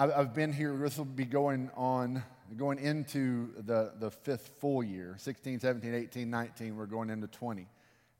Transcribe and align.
I've 0.00 0.32
been 0.32 0.52
here, 0.52 0.76
this 0.76 0.96
will 0.96 1.06
be 1.06 1.24
going 1.24 1.72
on, 1.74 2.22
going 2.56 2.78
into 2.78 3.48
the, 3.66 3.94
the 3.98 4.12
fifth 4.12 4.52
full 4.60 4.80
year 4.80 5.16
16, 5.18 5.58
17, 5.58 5.92
18, 5.92 6.30
19, 6.30 6.76
we're 6.76 6.86
going 6.86 7.10
into 7.10 7.26
20. 7.26 7.66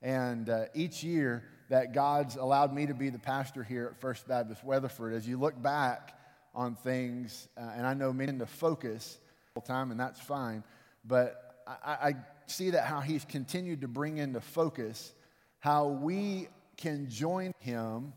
And 0.01 0.49
uh, 0.49 0.65
each 0.73 1.05
year 1.05 1.45
that 1.69 1.93
God's 1.93 2.35
allowed 2.35 2.73
me 2.73 2.85
to 2.87 2.93
be 2.93 3.09
the 3.09 3.17
pastor 3.17 3.63
here 3.63 3.91
at 3.93 4.01
First 4.01 4.27
Baptist 4.27 4.61
Weatherford, 4.61 5.13
as 5.13 5.25
you 5.25 5.39
look 5.39 5.61
back 5.61 6.19
on 6.53 6.75
things, 6.75 7.47
uh, 7.55 7.71
and 7.73 7.87
I 7.87 7.93
know 7.93 8.11
many 8.11 8.37
to 8.39 8.45
focus 8.45 9.17
all 9.55 9.61
time, 9.61 9.91
and 9.91 9.97
that's 9.97 10.19
fine, 10.19 10.65
but 11.05 11.63
I, 11.65 12.09
I 12.09 12.15
see 12.47 12.71
that 12.71 12.87
how 12.87 12.99
He's 12.99 13.23
continued 13.23 13.79
to 13.81 13.87
bring 13.87 14.17
into 14.17 14.41
focus 14.41 15.13
how 15.59 15.87
we 15.87 16.49
can 16.75 17.09
join 17.09 17.53
Him 17.59 18.11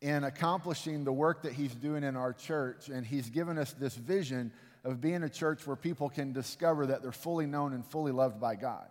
in 0.00 0.24
accomplishing 0.24 1.04
the 1.04 1.12
work 1.12 1.42
that 1.42 1.52
He's 1.52 1.74
doing 1.74 2.04
in 2.04 2.16
our 2.16 2.32
church. 2.32 2.88
And 2.88 3.06
He's 3.06 3.30
given 3.30 3.58
us 3.58 3.72
this 3.72 3.94
vision 3.94 4.52
of 4.84 5.00
being 5.00 5.22
a 5.22 5.28
church 5.28 5.66
where 5.66 5.76
people 5.76 6.08
can 6.08 6.32
discover 6.32 6.86
that 6.86 7.02
they're 7.02 7.12
fully 7.12 7.46
known 7.46 7.72
and 7.72 7.84
fully 7.84 8.12
loved 8.12 8.40
by 8.40 8.54
God. 8.54 8.86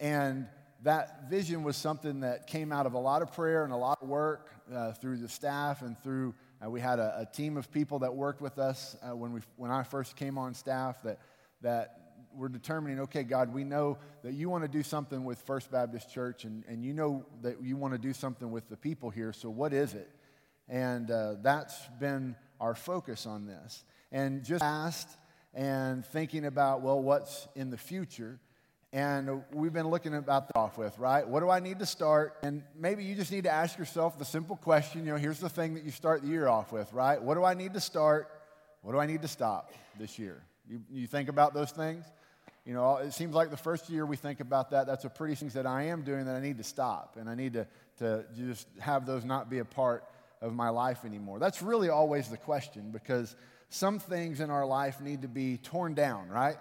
And 0.00 0.46
that 0.82 1.30
vision 1.30 1.62
was 1.62 1.76
something 1.76 2.20
that 2.20 2.46
came 2.46 2.72
out 2.72 2.84
of 2.84 2.92
a 2.92 2.98
lot 2.98 3.22
of 3.22 3.32
prayer 3.32 3.64
and 3.64 3.72
a 3.72 3.76
lot 3.76 4.02
of 4.02 4.08
work 4.08 4.50
uh, 4.72 4.92
through 4.92 5.16
the 5.16 5.28
staff 5.28 5.82
and 5.82 5.98
through 6.02 6.34
uh, 6.64 6.70
we 6.70 6.80
had 6.80 6.98
a, 6.98 7.20
a, 7.20 7.34
team 7.34 7.56
of 7.56 7.70
people 7.70 7.98
that 8.00 8.14
worked 8.14 8.40
with 8.40 8.58
us 8.58 8.96
uh, 9.02 9.14
when, 9.14 9.32
we, 9.32 9.40
when 9.56 9.70
I 9.70 9.82
first 9.82 10.16
came 10.16 10.38
on 10.38 10.54
staff 10.54 11.02
that, 11.02 11.18
that 11.62 12.04
were 12.34 12.48
determining, 12.48 13.00
okay, 13.00 13.22
God, 13.22 13.52
we 13.52 13.64
know 13.64 13.98
that 14.22 14.34
you 14.34 14.48
want 14.48 14.62
to 14.64 14.68
do 14.68 14.82
something 14.82 15.24
with 15.24 15.40
First 15.42 15.70
Baptist 15.70 16.10
Church, 16.12 16.44
and, 16.44 16.64
and 16.68 16.84
you 16.84 16.92
know 16.92 17.24
that 17.42 17.62
you 17.62 17.76
want 17.76 17.92
to 17.92 17.98
do 17.98 18.12
something 18.12 18.50
with 18.50 18.68
the 18.68 18.76
people 18.76 19.10
here, 19.10 19.32
so 19.32 19.50
what 19.50 19.72
is 19.72 19.94
it? 19.94 20.10
And 20.68 21.10
uh, 21.10 21.34
that's 21.42 21.74
been 22.00 22.36
our 22.60 22.74
focus 22.74 23.26
on 23.26 23.46
this. 23.46 23.84
And 24.12 24.44
just 24.44 24.62
asked 24.62 25.08
and 25.52 26.04
thinking 26.06 26.46
about, 26.46 26.82
well, 26.82 27.00
what's 27.00 27.48
in 27.54 27.70
the 27.70 27.76
future? 27.76 28.38
And 28.92 29.42
we've 29.52 29.72
been 29.72 29.88
looking 29.88 30.14
about 30.14 30.46
that 30.48 30.56
off 30.56 30.78
with, 30.78 30.96
right? 30.98 31.26
What 31.26 31.40
do 31.40 31.50
I 31.50 31.58
need 31.58 31.80
to 31.80 31.86
start? 31.86 32.36
And 32.44 32.62
maybe 32.78 33.02
you 33.02 33.16
just 33.16 33.32
need 33.32 33.44
to 33.44 33.50
ask 33.50 33.76
yourself 33.76 34.18
the 34.18 34.24
simple 34.24 34.54
question, 34.54 35.04
you 35.04 35.12
know, 35.12 35.18
here's 35.18 35.40
the 35.40 35.48
thing 35.48 35.74
that 35.74 35.82
you 35.82 35.90
start 35.90 36.22
the 36.22 36.28
year 36.28 36.46
off 36.46 36.70
with, 36.70 36.92
right? 36.92 37.20
What 37.20 37.34
do 37.34 37.44
I 37.44 37.54
need 37.54 37.74
to 37.74 37.80
start? 37.80 38.28
What 38.82 38.92
do 38.92 38.98
I 39.00 39.06
need 39.06 39.22
to 39.22 39.28
stop 39.28 39.72
this 39.98 40.16
year? 40.18 40.44
You, 40.68 40.80
you 40.92 41.06
think 41.08 41.28
about 41.28 41.54
those 41.54 41.72
things? 41.72 42.04
You 42.64 42.72
know, 42.72 42.98
it 42.98 43.12
seems 43.12 43.34
like 43.34 43.50
the 43.50 43.56
first 43.56 43.90
year 43.90 44.06
we 44.06 44.16
think 44.16 44.40
about 44.40 44.70
that, 44.70 44.86
that's 44.86 45.04
a 45.04 45.10
pretty 45.10 45.34
things 45.34 45.54
that 45.54 45.66
I 45.66 45.84
am 45.84 46.02
doing 46.02 46.24
that 46.26 46.36
I 46.36 46.40
need 46.40 46.58
to 46.58 46.64
stop. 46.64 47.16
And 47.18 47.28
I 47.28 47.34
need 47.34 47.54
to, 47.54 47.66
to 47.98 48.24
just 48.36 48.68
have 48.78 49.06
those 49.06 49.24
not 49.24 49.50
be 49.50 49.58
a 49.58 49.64
part 49.64 50.04
of 50.44 50.52
my 50.52 50.68
life 50.68 51.04
anymore. 51.04 51.38
That's 51.38 51.62
really 51.62 51.88
always 51.88 52.28
the 52.28 52.36
question 52.36 52.90
because 52.90 53.34
some 53.70 53.98
things 53.98 54.40
in 54.40 54.50
our 54.50 54.66
life 54.66 55.00
need 55.00 55.22
to 55.22 55.28
be 55.28 55.56
torn 55.56 55.94
down, 55.94 56.28
right? 56.28 56.56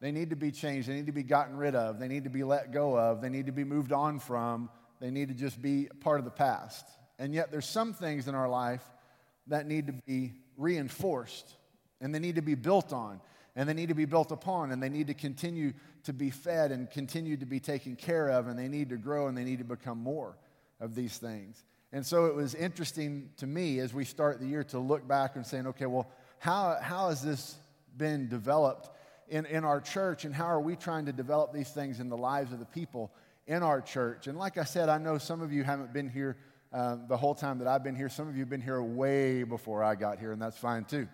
They 0.00 0.12
need 0.12 0.30
to 0.30 0.36
be 0.36 0.52
changed. 0.52 0.88
They 0.88 0.94
need 0.94 1.06
to 1.06 1.12
be 1.12 1.22
gotten 1.22 1.56
rid 1.56 1.74
of. 1.74 1.98
They 1.98 2.08
need 2.08 2.24
to 2.24 2.30
be 2.30 2.44
let 2.44 2.72
go 2.72 2.98
of. 2.98 3.22
They 3.22 3.30
need 3.30 3.46
to 3.46 3.52
be 3.52 3.64
moved 3.64 3.92
on 3.92 4.18
from. 4.18 4.68
They 5.00 5.10
need 5.10 5.28
to 5.28 5.34
just 5.34 5.60
be 5.60 5.88
part 6.00 6.18
of 6.18 6.24
the 6.24 6.30
past. 6.30 6.86
And 7.18 7.32
yet, 7.32 7.50
there's 7.50 7.66
some 7.66 7.94
things 7.94 8.28
in 8.28 8.34
our 8.34 8.48
life 8.48 8.82
that 9.46 9.66
need 9.66 9.86
to 9.86 9.92
be 9.92 10.32
reinforced 10.56 11.56
and 12.00 12.14
they 12.14 12.18
need 12.18 12.36
to 12.36 12.42
be 12.42 12.54
built 12.54 12.92
on 12.92 13.20
and 13.56 13.68
they 13.68 13.74
need 13.74 13.88
to 13.88 13.94
be 13.94 14.04
built 14.04 14.32
upon 14.32 14.72
and 14.72 14.82
they 14.82 14.88
need 14.88 15.06
to 15.06 15.14
continue 15.14 15.72
to 16.04 16.12
be 16.12 16.30
fed 16.30 16.72
and 16.72 16.90
continue 16.90 17.36
to 17.36 17.46
be 17.46 17.60
taken 17.60 17.96
care 17.96 18.28
of 18.28 18.46
and 18.46 18.58
they 18.58 18.68
need 18.68 18.90
to 18.90 18.96
grow 18.96 19.26
and 19.28 19.36
they 19.36 19.44
need 19.44 19.58
to 19.58 19.64
become 19.64 19.98
more 19.98 20.36
of 20.80 20.94
these 20.94 21.16
things. 21.16 21.62
And 21.94 22.04
so 22.04 22.26
it 22.26 22.34
was 22.34 22.56
interesting 22.56 23.30
to 23.36 23.46
me 23.46 23.78
as 23.78 23.94
we 23.94 24.04
start 24.04 24.40
the 24.40 24.46
year 24.46 24.64
to 24.64 24.80
look 24.80 25.06
back 25.06 25.36
and 25.36 25.46
saying, 25.46 25.68
okay, 25.68 25.86
well, 25.86 26.10
how, 26.40 26.76
how 26.82 27.08
has 27.08 27.22
this 27.22 27.54
been 27.96 28.28
developed 28.28 28.90
in, 29.28 29.46
in 29.46 29.62
our 29.62 29.80
church 29.80 30.24
and 30.24 30.34
how 30.34 30.46
are 30.46 30.60
we 30.60 30.74
trying 30.74 31.06
to 31.06 31.12
develop 31.12 31.52
these 31.52 31.70
things 31.70 32.00
in 32.00 32.08
the 32.08 32.16
lives 32.16 32.52
of 32.52 32.58
the 32.58 32.64
people 32.64 33.12
in 33.46 33.62
our 33.62 33.80
church? 33.80 34.26
And 34.26 34.36
like 34.36 34.58
I 34.58 34.64
said, 34.64 34.88
I 34.88 34.98
know 34.98 35.18
some 35.18 35.40
of 35.40 35.52
you 35.52 35.62
haven't 35.62 35.92
been 35.92 36.10
here 36.10 36.36
um, 36.72 37.04
the 37.08 37.16
whole 37.16 37.32
time 37.32 37.60
that 37.60 37.68
I've 37.68 37.84
been 37.84 37.94
here. 37.94 38.08
Some 38.08 38.26
of 38.26 38.34
you 38.34 38.40
have 38.40 38.50
been 38.50 38.60
here 38.60 38.82
way 38.82 39.44
before 39.44 39.84
I 39.84 39.94
got 39.94 40.18
here, 40.18 40.32
and 40.32 40.42
that's 40.42 40.58
fine 40.58 40.84
too. 40.86 41.06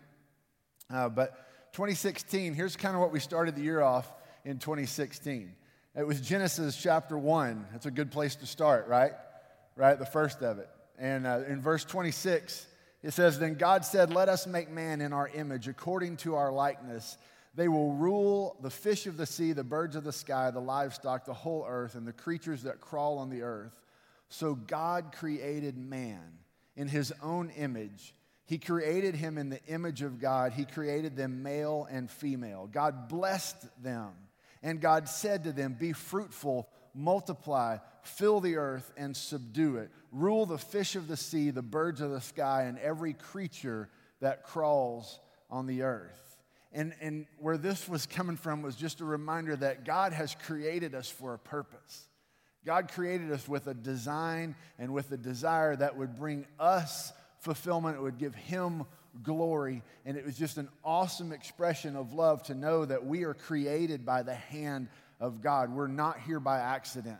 Uh, 0.88 1.10
but 1.10 1.72
2016, 1.74 2.54
here's 2.54 2.74
kind 2.74 2.94
of 2.94 3.02
what 3.02 3.12
we 3.12 3.20
started 3.20 3.54
the 3.54 3.62
year 3.62 3.82
off 3.82 4.10
in 4.46 4.58
2016. 4.58 5.52
It 5.94 6.06
was 6.06 6.22
Genesis 6.22 6.74
chapter 6.74 7.18
1. 7.18 7.66
That's 7.70 7.84
a 7.84 7.90
good 7.90 8.10
place 8.10 8.34
to 8.36 8.46
start, 8.46 8.88
right? 8.88 9.12
Right, 9.80 9.98
the 9.98 10.04
first 10.04 10.42
of 10.42 10.58
it. 10.58 10.68
And 10.98 11.26
uh, 11.26 11.40
in 11.48 11.62
verse 11.62 11.86
26, 11.86 12.66
it 13.02 13.12
says, 13.12 13.38
Then 13.38 13.54
God 13.54 13.82
said, 13.82 14.12
Let 14.12 14.28
us 14.28 14.46
make 14.46 14.70
man 14.70 15.00
in 15.00 15.14
our 15.14 15.28
image, 15.28 15.68
according 15.68 16.18
to 16.18 16.34
our 16.34 16.52
likeness. 16.52 17.16
They 17.54 17.66
will 17.66 17.94
rule 17.94 18.58
the 18.60 18.68
fish 18.68 19.06
of 19.06 19.16
the 19.16 19.24
sea, 19.24 19.52
the 19.54 19.64
birds 19.64 19.96
of 19.96 20.04
the 20.04 20.12
sky, 20.12 20.50
the 20.50 20.60
livestock, 20.60 21.24
the 21.24 21.32
whole 21.32 21.64
earth, 21.66 21.94
and 21.94 22.06
the 22.06 22.12
creatures 22.12 22.64
that 22.64 22.82
crawl 22.82 23.16
on 23.16 23.30
the 23.30 23.40
earth. 23.40 23.72
So 24.28 24.54
God 24.54 25.12
created 25.16 25.78
man 25.78 26.40
in 26.76 26.86
his 26.86 27.10
own 27.22 27.48
image. 27.48 28.14
He 28.44 28.58
created 28.58 29.14
him 29.14 29.38
in 29.38 29.48
the 29.48 29.64
image 29.64 30.02
of 30.02 30.20
God. 30.20 30.52
He 30.52 30.66
created 30.66 31.16
them 31.16 31.42
male 31.42 31.88
and 31.90 32.10
female. 32.10 32.68
God 32.70 33.08
blessed 33.08 33.56
them. 33.82 34.10
And 34.62 34.78
God 34.78 35.08
said 35.08 35.44
to 35.44 35.52
them, 35.52 35.74
Be 35.80 35.94
fruitful, 35.94 36.68
multiply, 36.94 37.78
fill 38.02 38.40
the 38.40 38.56
earth, 38.56 38.92
and 38.96 39.16
subdue 39.16 39.76
it. 39.76 39.90
Rule 40.12 40.46
the 40.46 40.58
fish 40.58 40.96
of 40.96 41.08
the 41.08 41.16
sea, 41.16 41.50
the 41.50 41.62
birds 41.62 42.00
of 42.00 42.10
the 42.10 42.20
sky, 42.20 42.64
and 42.64 42.78
every 42.78 43.12
creature 43.12 43.88
that 44.20 44.44
crawls 44.44 45.20
on 45.50 45.66
the 45.66 45.82
earth. 45.82 46.20
And, 46.72 46.94
and 47.00 47.26
where 47.38 47.58
this 47.58 47.88
was 47.88 48.06
coming 48.06 48.36
from 48.36 48.62
was 48.62 48.76
just 48.76 49.00
a 49.00 49.04
reminder 49.04 49.56
that 49.56 49.84
God 49.84 50.12
has 50.12 50.36
created 50.46 50.94
us 50.94 51.08
for 51.08 51.34
a 51.34 51.38
purpose. 51.38 52.06
God 52.64 52.92
created 52.92 53.32
us 53.32 53.48
with 53.48 53.66
a 53.66 53.74
design 53.74 54.54
and 54.78 54.92
with 54.92 55.10
a 55.10 55.16
desire 55.16 55.74
that 55.76 55.96
would 55.96 56.14
bring 56.16 56.46
us 56.58 57.12
fulfillment, 57.40 57.96
it 57.96 58.02
would 58.02 58.18
give 58.18 58.34
Him 58.34 58.84
glory. 59.22 59.82
And 60.04 60.16
it 60.16 60.24
was 60.24 60.36
just 60.36 60.58
an 60.58 60.68
awesome 60.84 61.32
expression 61.32 61.96
of 61.96 62.12
love 62.12 62.42
to 62.44 62.54
know 62.54 62.84
that 62.84 63.04
we 63.04 63.24
are 63.24 63.34
created 63.34 64.04
by 64.04 64.22
the 64.22 64.34
hand 64.34 64.88
of 65.20 65.42
God. 65.42 65.72
We're 65.72 65.86
not 65.86 66.18
here 66.20 66.40
by 66.40 66.58
accident. 66.58 67.18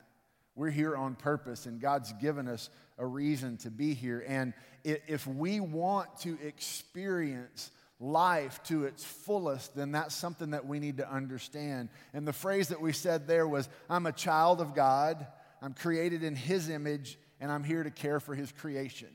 We're 0.56 0.70
here 0.70 0.96
on 0.96 1.14
purpose, 1.14 1.66
and 1.66 1.80
God's 1.80 2.12
given 2.14 2.48
us 2.48 2.70
a 2.98 3.06
reason 3.06 3.56
to 3.58 3.70
be 3.70 3.94
here. 3.94 4.24
And 4.26 4.52
if 4.84 5.26
we 5.26 5.60
want 5.60 6.18
to 6.20 6.38
experience 6.44 7.70
life 8.00 8.62
to 8.64 8.84
its 8.84 9.04
fullest, 9.04 9.76
then 9.76 9.92
that's 9.92 10.14
something 10.14 10.50
that 10.50 10.66
we 10.66 10.80
need 10.80 10.96
to 10.96 11.10
understand. 11.10 11.90
And 12.12 12.26
the 12.26 12.32
phrase 12.32 12.68
that 12.68 12.80
we 12.80 12.92
said 12.92 13.26
there 13.26 13.46
was 13.46 13.68
I'm 13.88 14.06
a 14.06 14.12
child 14.12 14.60
of 14.60 14.74
God, 14.74 15.26
I'm 15.62 15.74
created 15.74 16.24
in 16.24 16.34
His 16.34 16.68
image, 16.68 17.18
and 17.40 17.52
I'm 17.52 17.64
here 17.64 17.82
to 17.82 17.90
care 17.90 18.20
for 18.20 18.34
His 18.34 18.50
creation. 18.52 19.08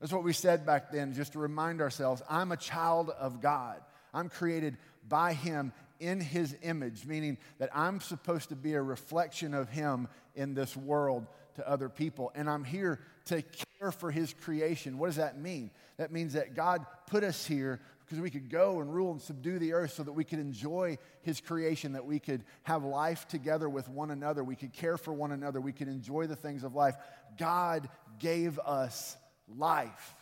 That's 0.00 0.12
what 0.12 0.24
we 0.24 0.32
said 0.32 0.66
back 0.66 0.92
then, 0.92 1.14
just 1.14 1.32
to 1.32 1.38
remind 1.38 1.80
ourselves 1.80 2.22
I'm 2.28 2.52
a 2.52 2.56
child 2.56 3.10
of 3.10 3.40
God. 3.40 3.80
I'm 4.12 4.28
created 4.28 4.76
by 5.08 5.32
Him 5.32 5.72
in 6.00 6.20
His 6.20 6.56
image, 6.62 7.06
meaning 7.06 7.38
that 7.58 7.70
I'm 7.74 8.00
supposed 8.00 8.50
to 8.50 8.56
be 8.56 8.74
a 8.74 8.82
reflection 8.82 9.54
of 9.54 9.68
Him 9.68 10.08
in 10.34 10.54
this 10.54 10.76
world 10.76 11.26
to 11.56 11.68
other 11.68 11.88
people. 11.88 12.32
And 12.34 12.48
I'm 12.50 12.64
here 12.64 13.00
to 13.26 13.42
care 13.80 13.92
for 13.92 14.10
His 14.10 14.34
creation. 14.34 14.98
What 14.98 15.06
does 15.06 15.16
that 15.16 15.38
mean? 15.38 15.70
That 15.96 16.12
means 16.12 16.32
that 16.32 16.54
God 16.54 16.84
put 17.06 17.24
us 17.24 17.46
here 17.46 17.80
because 18.04 18.20
we 18.20 18.30
could 18.30 18.50
go 18.50 18.80
and 18.80 18.94
rule 18.94 19.12
and 19.12 19.20
subdue 19.22 19.58
the 19.58 19.72
earth 19.72 19.94
so 19.94 20.02
that 20.02 20.12
we 20.12 20.24
could 20.24 20.38
enjoy 20.38 20.98
His 21.22 21.40
creation, 21.40 21.92
that 21.92 22.04
we 22.04 22.18
could 22.18 22.44
have 22.64 22.84
life 22.84 23.26
together 23.28 23.68
with 23.68 23.88
one 23.88 24.10
another, 24.10 24.44
we 24.44 24.56
could 24.56 24.72
care 24.72 24.98
for 24.98 25.12
one 25.12 25.32
another, 25.32 25.60
we 25.60 25.72
could 25.72 25.88
enjoy 25.88 26.26
the 26.26 26.36
things 26.36 26.64
of 26.64 26.74
life. 26.74 26.96
God 27.38 27.88
gave 28.18 28.58
us 28.58 29.16
life. 29.56 30.14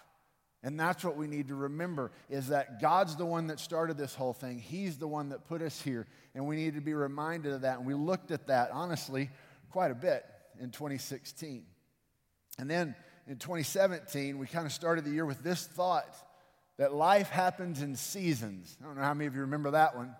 And 0.64 0.78
that's 0.78 1.04
what 1.04 1.16
we 1.16 1.26
need 1.26 1.48
to 1.48 1.54
remember 1.54 2.12
is 2.30 2.48
that 2.48 2.80
God's 2.80 3.16
the 3.16 3.26
one 3.26 3.48
that 3.48 3.58
started 3.58 3.98
this 3.98 4.14
whole 4.14 4.32
thing. 4.32 4.58
He's 4.58 4.96
the 4.96 5.08
one 5.08 5.30
that 5.30 5.48
put 5.48 5.60
us 5.60 5.80
here. 5.80 6.06
And 6.34 6.46
we 6.46 6.54
need 6.56 6.74
to 6.74 6.80
be 6.80 6.94
reminded 6.94 7.52
of 7.52 7.62
that. 7.62 7.78
And 7.78 7.86
we 7.86 7.94
looked 7.94 8.30
at 8.30 8.46
that, 8.46 8.70
honestly, 8.72 9.30
quite 9.70 9.90
a 9.90 9.94
bit 9.94 10.24
in 10.60 10.70
2016. 10.70 11.64
And 12.58 12.70
then 12.70 12.94
in 13.26 13.38
2017, 13.38 14.38
we 14.38 14.46
kind 14.46 14.66
of 14.66 14.72
started 14.72 15.04
the 15.04 15.10
year 15.10 15.26
with 15.26 15.42
this 15.42 15.66
thought 15.66 16.16
that 16.78 16.94
life 16.94 17.28
happens 17.28 17.82
in 17.82 17.96
seasons. 17.96 18.76
I 18.80 18.86
don't 18.86 18.96
know 18.96 19.02
how 19.02 19.14
many 19.14 19.26
of 19.26 19.34
you 19.34 19.42
remember 19.42 19.72
that 19.72 19.96
one. 19.96 20.14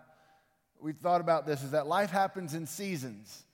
We 0.81 0.93
thought 0.93 1.21
about 1.21 1.47
this 1.47 1.63
is 1.63 1.71
that 1.71 1.87
life 1.87 2.11
happens 2.11 2.55
in 2.55 2.67
seasons. 2.67 3.45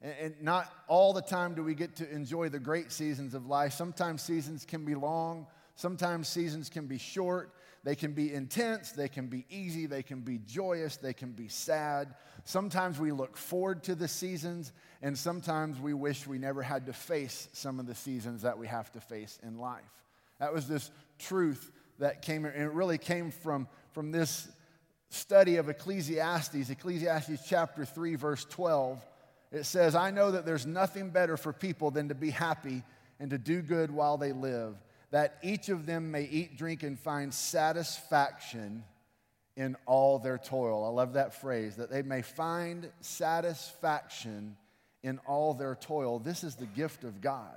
And 0.00 0.34
not 0.40 0.72
all 0.86 1.12
the 1.12 1.22
time 1.22 1.54
do 1.54 1.62
we 1.62 1.74
get 1.74 1.96
to 1.96 2.10
enjoy 2.10 2.48
the 2.48 2.60
great 2.60 2.92
seasons 2.92 3.34
of 3.34 3.46
life. 3.46 3.72
Sometimes 3.72 4.22
seasons 4.22 4.64
can 4.64 4.84
be 4.84 4.94
long, 4.94 5.46
sometimes 5.78 6.28
seasons 6.28 6.68
can 6.68 6.86
be 6.86 6.98
short. 6.98 7.54
They 7.84 7.94
can 7.94 8.12
be 8.12 8.34
intense, 8.34 8.90
they 8.90 9.08
can 9.08 9.28
be 9.28 9.46
easy, 9.48 9.86
they 9.86 10.02
can 10.02 10.20
be 10.20 10.38
joyous, 10.38 10.96
they 10.96 11.12
can 11.12 11.30
be 11.30 11.46
sad. 11.46 12.16
Sometimes 12.44 12.98
we 12.98 13.12
look 13.12 13.36
forward 13.36 13.84
to 13.84 13.94
the 13.94 14.08
seasons, 14.08 14.72
and 15.00 15.16
sometimes 15.16 15.78
we 15.78 15.94
wish 15.94 16.26
we 16.26 16.38
never 16.38 16.60
had 16.60 16.86
to 16.86 16.92
face 16.92 17.48
some 17.52 17.78
of 17.78 17.86
the 17.86 17.94
seasons 17.94 18.42
that 18.42 18.58
we 18.58 18.66
have 18.66 18.90
to 18.92 19.00
face 19.00 19.38
in 19.44 19.58
life. 19.58 19.84
That 20.40 20.52
was 20.52 20.66
this 20.66 20.90
truth 21.20 21.70
that 22.00 22.20
came, 22.20 22.44
and 22.44 22.56
it 22.56 22.72
really 22.72 22.98
came 22.98 23.30
from, 23.30 23.68
from 23.92 24.10
this 24.10 24.48
study 25.10 25.56
of 25.56 25.68
Ecclesiastes, 25.68 26.70
Ecclesiastes 26.70 27.46
chapter 27.48 27.84
3, 27.84 28.16
verse 28.16 28.44
12. 28.46 29.06
It 29.52 29.64
says, 29.64 29.94
I 29.94 30.10
know 30.10 30.32
that 30.32 30.44
there's 30.44 30.66
nothing 30.66 31.10
better 31.10 31.36
for 31.36 31.52
people 31.52 31.92
than 31.92 32.08
to 32.08 32.14
be 32.16 32.30
happy 32.30 32.82
and 33.20 33.30
to 33.30 33.38
do 33.38 33.62
good 33.62 33.90
while 33.90 34.16
they 34.16 34.32
live, 34.32 34.76
that 35.10 35.38
each 35.42 35.68
of 35.68 35.86
them 35.86 36.10
may 36.10 36.24
eat, 36.24 36.56
drink, 36.56 36.82
and 36.82 36.98
find 36.98 37.32
satisfaction 37.32 38.84
in 39.56 39.76
all 39.86 40.18
their 40.18 40.38
toil. 40.38 40.84
I 40.84 40.88
love 40.88 41.14
that 41.14 41.34
phrase, 41.34 41.76
that 41.76 41.90
they 41.90 42.02
may 42.02 42.22
find 42.22 42.90
satisfaction 43.00 44.56
in 45.02 45.18
all 45.26 45.54
their 45.54 45.74
toil. 45.74 46.18
This 46.18 46.44
is 46.44 46.54
the 46.54 46.66
gift 46.66 47.04
of 47.04 47.20
God. 47.20 47.56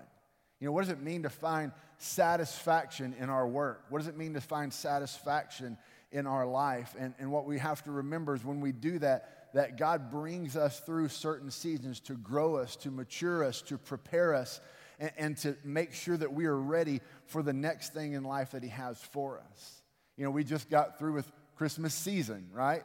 You 0.59 0.67
know, 0.67 0.71
what 0.71 0.81
does 0.81 0.91
it 0.91 1.01
mean 1.01 1.23
to 1.23 1.29
find 1.29 1.71
satisfaction 1.97 3.15
in 3.19 3.29
our 3.29 3.47
work? 3.47 3.83
What 3.89 3.99
does 3.99 4.07
it 4.07 4.17
mean 4.17 4.33
to 4.35 4.41
find 4.41 4.71
satisfaction 4.71 5.77
in 6.11 6.27
our 6.27 6.45
life? 6.45 6.95
And, 6.97 7.13
and 7.19 7.31
what 7.31 7.45
we 7.45 7.59
have 7.59 7.83
to 7.83 7.91
remember 7.91 8.35
is 8.35 8.45
when 8.45 8.61
we 8.61 8.71
do 8.71 8.99
that, 8.99 9.49
that 9.53 9.77
God 9.77 10.11
brings 10.11 10.55
us 10.55 10.79
through 10.79 11.09
certain 11.09 11.51
seasons 11.51 11.99
to 12.01 12.13
grow 12.13 12.55
us, 12.55 12.75
to 12.77 12.91
mature 12.91 13.43
us, 13.43 13.61
to 13.63 13.77
prepare 13.77 14.33
us, 14.33 14.61
and, 15.01 15.11
and 15.17 15.37
to 15.37 15.57
make 15.65 15.93
sure 15.93 16.15
that 16.15 16.31
we 16.31 16.45
are 16.45 16.57
ready 16.57 17.01
for 17.25 17.43
the 17.43 17.51
next 17.51 17.93
thing 17.93 18.13
in 18.13 18.23
life 18.23 18.51
that 18.51 18.63
He 18.63 18.69
has 18.69 19.01
for 19.01 19.41
us. 19.51 19.81
You 20.15 20.23
know, 20.23 20.31
we 20.31 20.45
just 20.45 20.69
got 20.69 20.97
through 20.97 21.13
with 21.13 21.29
Christmas 21.55 21.93
season, 21.93 22.47
right? 22.53 22.83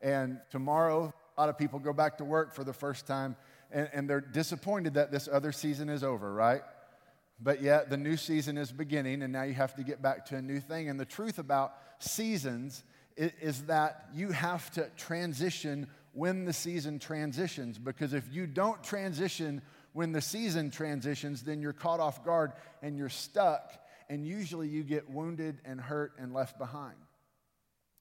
And 0.00 0.40
tomorrow, 0.50 1.12
a 1.36 1.40
lot 1.40 1.50
of 1.50 1.58
people 1.58 1.78
go 1.78 1.92
back 1.92 2.18
to 2.18 2.24
work 2.24 2.54
for 2.54 2.64
the 2.64 2.72
first 2.72 3.06
time, 3.06 3.36
and, 3.70 3.90
and 3.92 4.08
they're 4.08 4.20
disappointed 4.20 4.94
that 4.94 5.10
this 5.10 5.28
other 5.30 5.52
season 5.52 5.88
is 5.88 6.04
over, 6.04 6.32
right? 6.32 6.62
But 7.40 7.60
yet, 7.60 7.90
the 7.90 7.98
new 7.98 8.16
season 8.16 8.56
is 8.56 8.72
beginning, 8.72 9.22
and 9.22 9.32
now 9.32 9.42
you 9.42 9.54
have 9.54 9.74
to 9.74 9.82
get 9.82 10.00
back 10.00 10.24
to 10.26 10.36
a 10.36 10.42
new 10.42 10.60
thing. 10.60 10.88
And 10.88 10.98
the 10.98 11.04
truth 11.04 11.38
about 11.38 11.74
seasons 11.98 12.84
is, 13.16 13.32
is 13.40 13.62
that 13.64 14.06
you 14.14 14.30
have 14.30 14.70
to 14.72 14.88
transition 14.96 15.88
when 16.12 16.46
the 16.46 16.52
season 16.52 16.98
transitions, 16.98 17.76
because 17.78 18.14
if 18.14 18.24
you 18.32 18.46
don't 18.46 18.82
transition 18.82 19.60
when 19.96 20.12
the 20.12 20.20
season 20.20 20.70
transitions, 20.70 21.42
then 21.42 21.62
you're 21.62 21.72
caught 21.72 22.00
off 22.00 22.22
guard 22.22 22.52
and 22.82 22.98
you're 22.98 23.08
stuck, 23.08 23.72
and 24.10 24.26
usually 24.26 24.68
you 24.68 24.82
get 24.82 25.08
wounded 25.08 25.58
and 25.64 25.80
hurt 25.80 26.12
and 26.18 26.34
left 26.34 26.58
behind. 26.58 26.98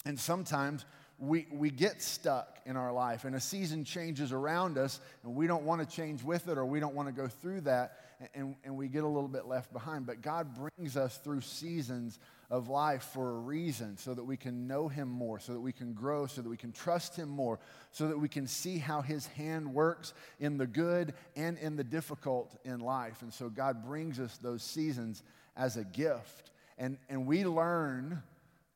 And 0.06 0.19
sometimes 0.19 0.83
we, 1.18 1.47
we 1.53 1.69
get 1.69 2.01
stuck 2.01 2.59
in 2.65 2.75
our 2.75 2.92
life, 2.92 3.24
and 3.24 3.33
a 3.33 3.39
season 3.39 3.86
changes 3.86 4.33
around 4.33 4.77
us, 4.77 5.00
and 5.24 5.36
we 5.36 5.47
don't 5.47 5.63
want 5.63 5.89
to 5.89 5.95
change 5.95 6.21
with 6.21 6.50
it, 6.50 6.57
or 6.57 6.65
we 6.65 6.81
don't 6.81 6.95
want 6.95 7.07
to 7.07 7.13
go 7.13 7.30
through 7.30 7.62
that, 7.62 7.94
and, 8.33 8.57
and 8.65 8.75
we 8.75 8.89
get 8.89 9.06
a 9.06 9.07
little 9.07 9.30
bit 9.30 9.45
left 9.45 9.71
behind. 9.71 10.06
But 10.06 10.21
God 10.21 10.50
brings 10.53 10.97
us 10.97 11.18
through 11.19 11.42
seasons 11.42 12.19
of 12.50 12.69
life 12.69 13.03
for 13.13 13.31
a 13.31 13.39
reason, 13.39 13.97
so 13.97 14.13
that 14.13 14.24
we 14.24 14.38
can 14.38 14.68
know 14.68 14.88
Him 14.88 15.07
more, 15.07 15.39
so 15.39 15.53
that 15.53 15.59
we 15.59 15.71
can 15.71 15.94
grow, 15.94 16.27
so 16.27 16.42
that 16.42 16.50
we 16.50 16.57
can 16.57 16.71
trust 16.71 17.15
Him 17.15 17.30
more, 17.30 17.59
so 17.92 18.07
that 18.07 18.19
we 18.19 18.30
can 18.30 18.47
see 18.47 18.77
how 18.77 19.01
His 19.01 19.27
hand 19.27 19.74
works 19.74 20.13
in 20.39 20.57
the 20.57 20.68
good 20.68 21.13
and 21.36 21.57
in 21.57 21.75
the 21.75 21.83
difficult 21.83 22.56
in 22.63 22.80
life. 22.80 23.21
And 23.21 23.33
so 23.33 23.50
God 23.50 23.83
brings 23.86 24.19
us 24.19 24.38
those 24.38 24.63
seasons 24.63 25.24
as 25.56 25.77
a 25.77 25.83
gift. 25.83 26.51
And, 26.77 26.97
and 27.09 27.25
we 27.25 27.45
learn 27.45 28.21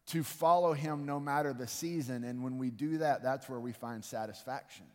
to 0.08 0.24
follow 0.24 0.74
him 0.74 1.06
no 1.06 1.20
matter 1.20 1.54
the 1.54 1.68
season. 1.68 2.24
And 2.24 2.44
when 2.44 2.58
we 2.58 2.72
do 2.72 2.98
that, 3.00 3.22
that's 3.22 3.48
where 3.48 3.60
we 3.60 3.74
find 3.74 4.04
satisfaction. 4.04 4.86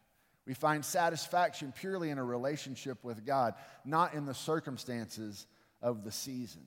We 0.46 0.54
find 0.54 0.84
satisfaction 0.84 1.72
purely 1.78 2.10
in 2.10 2.18
a 2.18 2.24
relationship 2.24 3.02
with 3.04 3.24
God, 3.24 3.54
not 3.84 4.14
in 4.14 4.26
the 4.26 4.34
circumstances 4.34 5.46
of 5.80 6.04
the 6.04 6.10
season. 6.10 6.62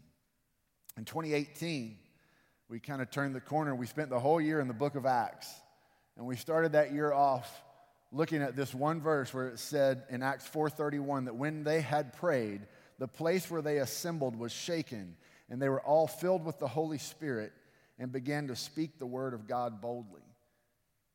In 0.98 1.06
2018, 1.06 1.96
we 2.70 2.80
kind 2.80 3.02
of 3.02 3.12
turned 3.12 3.36
the 3.36 3.42
corner. 3.42 3.76
We 3.76 3.86
spent 3.86 4.10
the 4.10 4.20
whole 4.20 4.42
year 4.42 4.60
in 4.60 4.68
the 4.68 4.74
book 4.74 4.96
of 4.96 5.06
Acts. 5.06 5.54
And 6.18 6.26
we 6.26 6.36
started 6.36 6.72
that 6.72 6.92
year 6.92 7.14
off 7.14 7.62
looking 8.12 8.42
at 8.42 8.56
this 8.56 8.74
one 8.74 9.00
verse 9.00 9.32
where 9.34 9.50
it 9.50 9.60
said 9.60 10.04
in 10.10 10.24
Acts 10.24 10.48
4:31 10.48 11.26
that 11.26 11.36
when 11.36 11.64
they 11.64 11.82
had 11.82 12.14
prayed, 12.14 12.68
the 12.98 13.08
place 13.08 13.50
where 13.52 13.62
they 13.62 13.78
assembled 13.78 14.36
was 14.36 14.52
shaken, 14.52 15.16
and 15.50 15.62
they 15.62 15.70
were 15.70 15.82
all 15.82 16.08
filled 16.08 16.44
with 16.44 16.58
the 16.58 16.68
Holy 16.68 16.98
Spirit 16.98 17.54
and 18.00 18.12
began 18.12 18.48
to 18.48 18.56
speak 18.56 18.98
the 18.98 19.06
word 19.06 19.36
of 19.36 19.48
God 19.48 19.82
boldly. 19.82 20.24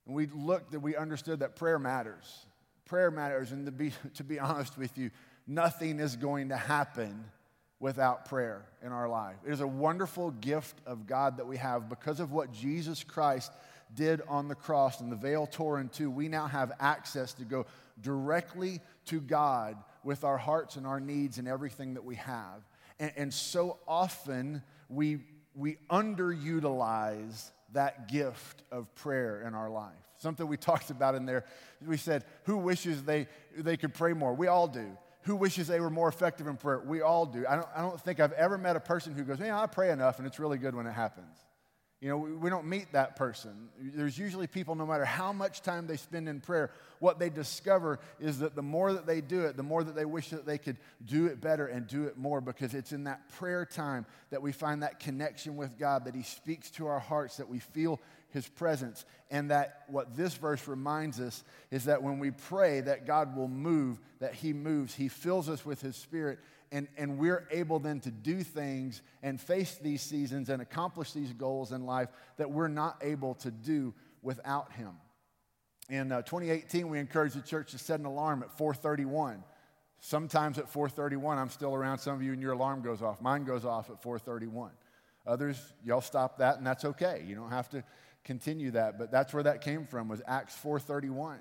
And 0.07 0.15
we 0.15 0.27
looked 0.27 0.73
that 0.73 0.81
we 0.81 0.95
understood 0.95 1.41
that 1.41 1.57
prayer 1.57 1.81
matters. 1.81 2.47
Prayer 2.85 3.11
matters, 3.11 3.51
and 3.51 3.67
to 3.67 3.73
be, 3.73 3.93
to 4.15 4.23
be 4.23 4.39
honest 4.39 4.79
with 4.79 4.97
you, 4.97 5.11
nothing 5.47 5.99
is 5.99 6.15
going 6.15 6.51
to 6.51 6.57
happen 6.57 7.25
without 7.83 8.25
prayer 8.27 8.65
in 8.81 8.93
our 8.93 9.09
life. 9.09 9.35
It 9.45 9.53
is 9.53 9.61
a 9.61 9.67
wonderful 9.67 10.31
gift 10.31 10.81
of 10.87 11.05
God 11.05 11.37
that 11.39 11.47
we 11.47 11.57
have 11.57 11.89
because 11.89 12.21
of 12.21 12.31
what 12.31 12.53
Jesus 12.53 13.03
Christ 13.03 13.53
did 13.93 14.23
on 14.29 14.47
the 14.47 14.55
cross 14.55 15.01
and 15.01 15.11
the 15.11 15.17
veil 15.17 15.49
tore 15.51 15.81
in 15.81 15.89
two. 15.89 16.09
We 16.09 16.29
now 16.29 16.47
have 16.47 16.71
access 16.79 17.33
to 17.35 17.45
go 17.45 17.67
directly 18.01 18.81
to 19.07 19.21
God 19.21 19.77
with 20.05 20.23
our 20.23 20.39
hearts 20.39 20.77
and 20.77 20.87
our 20.87 21.01
needs 21.01 21.39
and 21.39 21.49
everything 21.49 21.95
that 21.95 22.05
we 22.05 22.15
have. 22.15 22.63
And, 23.01 23.13
and 23.17 23.35
so 23.35 23.79
often 23.87 24.63
we 24.89 25.19
we 25.55 25.77
underutilize 25.91 27.51
that 27.73 28.09
gift 28.09 28.63
of 28.71 28.95
prayer 28.95 29.43
in 29.47 29.55
our 29.55 29.69
life. 29.69 29.93
Something 30.19 30.47
we 30.47 30.57
talked 30.57 30.91
about 30.91 31.15
in 31.15 31.27
there, 31.27 31.45
we 31.85 31.97
said, 31.97 32.25
who 32.45 32.59
wishes 32.59 33.03
they, 33.03 33.27
they 33.57 33.77
could 33.77 33.93
pray 33.93 34.13
more? 34.13 34.33
We 34.33 34.47
all 34.47 34.69
do. 34.69 34.97
Who 35.23 35.37
wishes 35.37 35.69
they 35.69 35.81
were 35.81 35.91
more 35.91 36.09
effective 36.09 36.47
in 36.47 36.57
prayer? 36.57 36.83
We 36.85 37.01
all 37.01 37.27
do. 37.27 37.45
I 37.49 37.57
don't, 37.57 37.69
I 37.75 37.81
don't 37.81 38.01
think 38.01 38.21
I've 38.21 38.33
ever 38.33 38.59
met 38.59 38.77
a 38.77 38.81
person 38.81 39.15
who 39.15 39.23
goes, 39.23 39.39
yeah, 39.39 39.61
I 39.61 39.67
pray 39.67 39.91
enough 39.91 40.19
and 40.19 40.27
it's 40.27 40.39
really 40.39 40.59
good 40.59 40.75
when 40.75 40.87
it 40.87 40.93
happens. 40.93 41.37
You 42.03 42.09
know, 42.09 42.17
we, 42.17 42.33
we 42.33 42.51
don't 42.51 42.67
meet 42.67 42.93
that 42.95 43.15
person. 43.15 43.69
There's 43.79 44.19
usually 44.19 44.49
people, 44.49 44.75
no 44.75 44.85
matter 44.85 45.05
how 45.05 45.33
much 45.33 45.63
time 45.63 45.87
they 45.87 45.97
spend 45.97 46.29
in 46.29 46.41
prayer, 46.41 46.73
what 46.99 47.21
they 47.21 47.31
discover 47.31 48.01
is 48.19 48.41
that 48.41 48.57
the 48.57 48.63
more 48.63 48.93
that 48.93 49.07
they 49.07 49.21
do 49.21 49.43
it, 49.43 49.57
the 49.57 49.63
more 49.63 49.85
that 49.85 49.95
they 49.95 50.05
wish 50.05 50.31
that 50.31 50.45
they 50.45 50.59
could 50.59 50.79
do 51.05 51.27
it 51.27 51.41
better 51.41 51.69
and 51.69 51.87
do 51.87 52.05
it 52.05 52.17
more 52.17 52.41
because 52.41 52.75
it's 52.75 52.91
in 52.91 53.05
that 53.05 53.29
prayer 53.29 53.65
time 53.65 54.05
that 54.31 54.43
we 54.43 54.51
find 54.51 54.83
that 54.83 54.99
connection 54.99 55.57
with 55.57 55.79
God, 55.79 56.07
that 56.07 56.17
He 56.17 56.25
speaks 56.25 56.73
to 56.73 56.89
our 56.89 56.99
hearts, 56.99 57.37
that 57.37 57.49
we 57.49 57.61
feel 57.61 58.01
His 58.33 58.49
presence. 58.49 59.05
And 59.31 59.51
that 59.51 59.85
what 59.89 60.17
this 60.17 60.35
verse 60.35 60.67
reminds 60.67 61.21
us 61.21 61.45
is 61.71 61.85
that 61.85 62.03
when 62.03 62.19
we 62.19 62.31
pray, 62.31 62.81
that 62.81 63.07
God 63.07 63.37
will 63.37 63.49
move, 63.49 64.01
that 64.21 64.35
He 64.35 64.53
moves, 64.53 64.95
He 64.95 65.09
fills 65.09 65.49
us 65.49 65.65
with 65.65 65.81
His 65.81 65.97
Spirit 65.97 66.39
and, 66.73 66.89
and 66.97 67.19
we're 67.19 67.47
able 67.51 67.79
then 67.79 68.01
to 68.01 68.11
do 68.11 68.43
things 68.43 69.03
and 69.23 69.39
face 69.39 69.79
these 69.81 70.01
seasons 70.01 70.49
and 70.49 70.63
accomplish 70.63 71.13
these 71.13 71.33
goals 71.35 71.71
in 71.71 71.85
life 71.85 72.09
that 72.39 72.51
we're 72.51 72.69
not 72.69 72.97
able 73.03 73.35
to 73.35 73.51
do 73.51 73.93
without 74.23 74.73
him. 74.73 74.93
In 75.91 76.11
uh, 76.11 76.23
2018 76.23 76.89
we 76.89 76.99
encouraged 76.99 77.37
the 77.37 77.43
church 77.43 77.73
to 77.73 77.79
set 77.79 78.01
an 78.01 78.07
alarm 78.07 78.43
at 78.43 78.57
431 78.57 79.45
sometimes 80.01 80.59
at 80.59 80.69
431 80.69 81.39
i'm 81.39 81.51
still 81.51 81.75
around. 81.75 81.99
Some 81.99 82.15
of 82.15 82.23
you 82.23 82.33
and 82.33 82.41
your 82.41 82.53
alarm 82.53 82.83
goes 82.83 83.03
off. 83.03 83.21
Mine 83.21 83.45
goes 83.45 83.67
off 83.67 83.91
at 83.91 84.03
431 84.03 84.71
others 85.25 85.61
y'all 85.85 86.01
stop 86.01 86.39
that 86.39 86.57
and 86.57 86.67
that's 86.67 86.87
okay. 86.87 87.23
You 87.27 87.35
don't 87.35 87.51
have 87.51 87.69
to 87.71 87.85
continue 88.25 88.71
that 88.71 88.99
but 88.99 89.11
that's 89.11 89.35
where 89.35 89.43
that 89.43 89.61
came 89.61 89.87
from 89.87 90.09
was 90.09 90.23
acts 90.27 90.55
431 90.57 91.39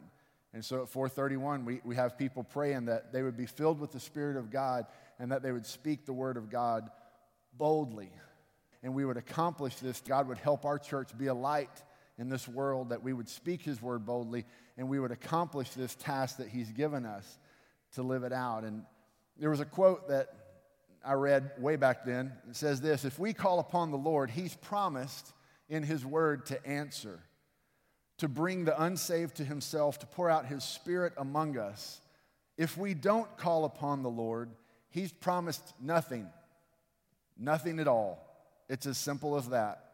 and 0.53 0.65
so 0.65 0.81
at 0.81 0.89
431 0.89 1.65
we, 1.65 1.81
we 1.83 1.95
have 1.95 2.17
people 2.17 2.43
praying 2.43 2.85
that 2.85 3.13
they 3.13 3.21
would 3.21 3.37
be 3.37 3.45
filled 3.45 3.79
with 3.79 3.91
the 3.91 3.99
spirit 3.99 4.37
of 4.37 4.49
god 4.51 4.85
and 5.21 5.31
that 5.31 5.43
they 5.43 5.51
would 5.51 5.67
speak 5.67 6.05
the 6.07 6.13
word 6.13 6.35
of 6.35 6.49
God 6.49 6.89
boldly. 7.55 8.09
And 8.81 8.95
we 8.95 9.05
would 9.05 9.17
accomplish 9.17 9.75
this. 9.75 10.01
God 10.01 10.27
would 10.27 10.39
help 10.39 10.65
our 10.65 10.79
church 10.79 11.15
be 11.15 11.27
a 11.27 11.33
light 11.33 11.83
in 12.17 12.27
this 12.27 12.47
world, 12.47 12.89
that 12.89 13.03
we 13.03 13.13
would 13.13 13.29
speak 13.29 13.61
his 13.61 13.79
word 13.83 14.03
boldly, 14.03 14.45
and 14.77 14.89
we 14.89 14.99
would 14.99 15.11
accomplish 15.11 15.69
this 15.71 15.93
task 15.93 16.37
that 16.37 16.47
he's 16.47 16.71
given 16.71 17.05
us 17.05 17.37
to 17.93 18.01
live 18.01 18.23
it 18.23 18.33
out. 18.33 18.63
And 18.63 18.83
there 19.37 19.51
was 19.51 19.59
a 19.59 19.65
quote 19.65 20.09
that 20.09 20.33
I 21.05 21.13
read 21.13 21.51
way 21.59 21.75
back 21.75 22.03
then. 22.03 22.33
It 22.49 22.55
says 22.55 22.81
this 22.81 23.05
If 23.05 23.19
we 23.19 23.31
call 23.31 23.59
upon 23.59 23.91
the 23.91 23.97
Lord, 23.97 24.31
he's 24.31 24.55
promised 24.55 25.33
in 25.71 25.81
his 25.81 26.05
word 26.05 26.45
to 26.45 26.63
answer, 26.67 27.19
to 28.19 28.27
bring 28.27 28.65
the 28.65 28.79
unsaved 28.79 29.37
to 29.37 29.43
himself, 29.43 29.97
to 29.99 30.05
pour 30.05 30.29
out 30.29 30.45
his 30.45 30.63
spirit 30.63 31.13
among 31.17 31.57
us. 31.57 31.99
If 32.57 32.77
we 32.77 32.93
don't 32.93 33.35
call 33.37 33.65
upon 33.65 34.03
the 34.03 34.09
Lord, 34.09 34.51
He's 34.91 35.11
promised 35.11 35.73
nothing, 35.81 36.27
nothing 37.37 37.79
at 37.79 37.87
all. 37.87 38.27
It's 38.69 38.85
as 38.85 38.97
simple 38.97 39.37
as 39.37 39.49
that. 39.49 39.85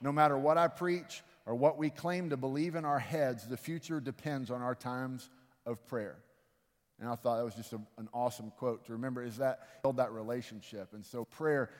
No 0.00 0.12
matter 0.12 0.36
what 0.36 0.58
I 0.58 0.66
preach 0.66 1.22
or 1.46 1.54
what 1.54 1.78
we 1.78 1.90
claim 1.90 2.30
to 2.30 2.36
believe 2.36 2.74
in 2.74 2.84
our 2.84 2.98
heads, 2.98 3.46
the 3.46 3.56
future 3.56 4.00
depends 4.00 4.50
on 4.50 4.60
our 4.60 4.74
times 4.74 5.30
of 5.64 5.86
prayer. 5.86 6.16
And 7.00 7.08
I 7.08 7.14
thought 7.14 7.36
that 7.36 7.44
was 7.44 7.54
just 7.54 7.72
a, 7.72 7.80
an 7.98 8.08
awesome 8.12 8.52
quote 8.58 8.84
to 8.86 8.92
remember 8.92 9.22
is 9.22 9.36
that 9.36 9.82
build 9.82 9.96
that 9.98 10.12
relationship. 10.12 10.92
And 10.92 11.06
so 11.06 11.24
prayer, 11.24 11.70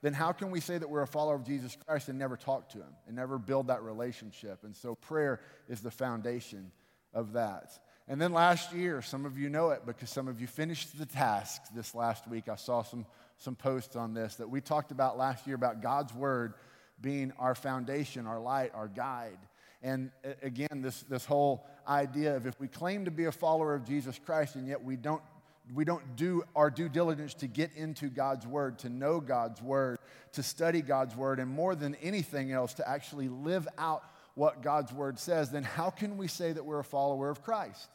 then 0.00 0.12
how 0.12 0.32
can 0.32 0.50
we 0.50 0.60
say 0.60 0.78
that 0.78 0.88
we're 0.88 1.02
a 1.02 1.06
follower 1.06 1.34
of 1.34 1.44
Jesus 1.44 1.76
Christ 1.86 2.08
and 2.08 2.18
never 2.18 2.36
talk 2.36 2.68
to 2.70 2.78
him 2.78 2.94
and 3.06 3.16
never 3.16 3.38
build 3.38 3.66
that 3.68 3.82
relationship? 3.82 4.62
And 4.62 4.76
so 4.76 4.94
prayer 4.94 5.40
is 5.68 5.80
the 5.80 5.90
foundation 5.90 6.70
of 7.12 7.32
that. 7.32 7.70
And 8.06 8.20
then 8.20 8.32
last 8.32 8.72
year, 8.72 9.02
some 9.02 9.26
of 9.26 9.38
you 9.38 9.50
know 9.50 9.70
it 9.70 9.82
because 9.84 10.08
some 10.08 10.28
of 10.28 10.40
you 10.40 10.46
finished 10.46 10.98
the 10.98 11.04
task 11.04 11.62
this 11.74 11.94
last 11.94 12.28
week. 12.28 12.48
I 12.48 12.56
saw 12.56 12.82
some, 12.82 13.04
some 13.36 13.54
posts 13.54 13.96
on 13.96 14.14
this 14.14 14.36
that 14.36 14.48
we 14.48 14.60
talked 14.60 14.92
about 14.92 15.18
last 15.18 15.46
year 15.46 15.56
about 15.56 15.82
God's 15.82 16.14
word 16.14 16.54
being 17.00 17.32
our 17.38 17.54
foundation, 17.54 18.26
our 18.26 18.40
light, 18.40 18.70
our 18.74 18.88
guide. 18.88 19.38
And 19.82 20.10
again, 20.42 20.80
this, 20.82 21.02
this 21.02 21.24
whole 21.24 21.66
idea 21.86 22.36
of 22.36 22.46
if 22.46 22.58
we 22.58 22.66
claim 22.66 23.04
to 23.04 23.10
be 23.10 23.26
a 23.26 23.32
follower 23.32 23.74
of 23.74 23.84
Jesus 23.84 24.18
Christ 24.18 24.56
and 24.56 24.66
yet 24.66 24.82
we 24.82 24.96
don't, 24.96 25.22
we 25.74 25.84
don't 25.84 26.16
do 26.16 26.42
our 26.56 26.70
due 26.70 26.88
diligence 26.88 27.34
to 27.34 27.46
get 27.46 27.72
into 27.74 28.08
God's 28.08 28.46
Word, 28.46 28.78
to 28.80 28.88
know 28.88 29.20
God's 29.20 29.60
Word, 29.60 29.98
to 30.32 30.42
study 30.42 30.82
God's 30.82 31.14
Word, 31.14 31.40
and 31.40 31.50
more 31.50 31.74
than 31.74 31.94
anything 31.96 32.52
else, 32.52 32.74
to 32.74 32.88
actually 32.88 33.28
live 33.28 33.68
out 33.76 34.02
what 34.34 34.62
God's 34.62 34.92
Word 34.92 35.18
says, 35.18 35.50
then 35.50 35.64
how 35.64 35.90
can 35.90 36.16
we 36.16 36.28
say 36.28 36.52
that 36.52 36.64
we're 36.64 36.78
a 36.78 36.84
follower 36.84 37.28
of 37.28 37.42
Christ? 37.42 37.88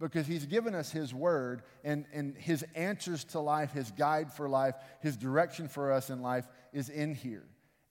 Because 0.00 0.26
He's 0.26 0.46
given 0.46 0.74
us 0.74 0.90
His 0.90 1.12
Word 1.12 1.62
and, 1.82 2.06
and 2.12 2.36
His 2.36 2.64
answers 2.74 3.24
to 3.24 3.40
life, 3.40 3.72
His 3.72 3.90
guide 3.90 4.32
for 4.32 4.48
life, 4.48 4.74
His 5.00 5.16
direction 5.16 5.68
for 5.68 5.92
us 5.92 6.10
in 6.10 6.22
life 6.22 6.46
is 6.72 6.88
in 6.88 7.14
here. 7.14 7.44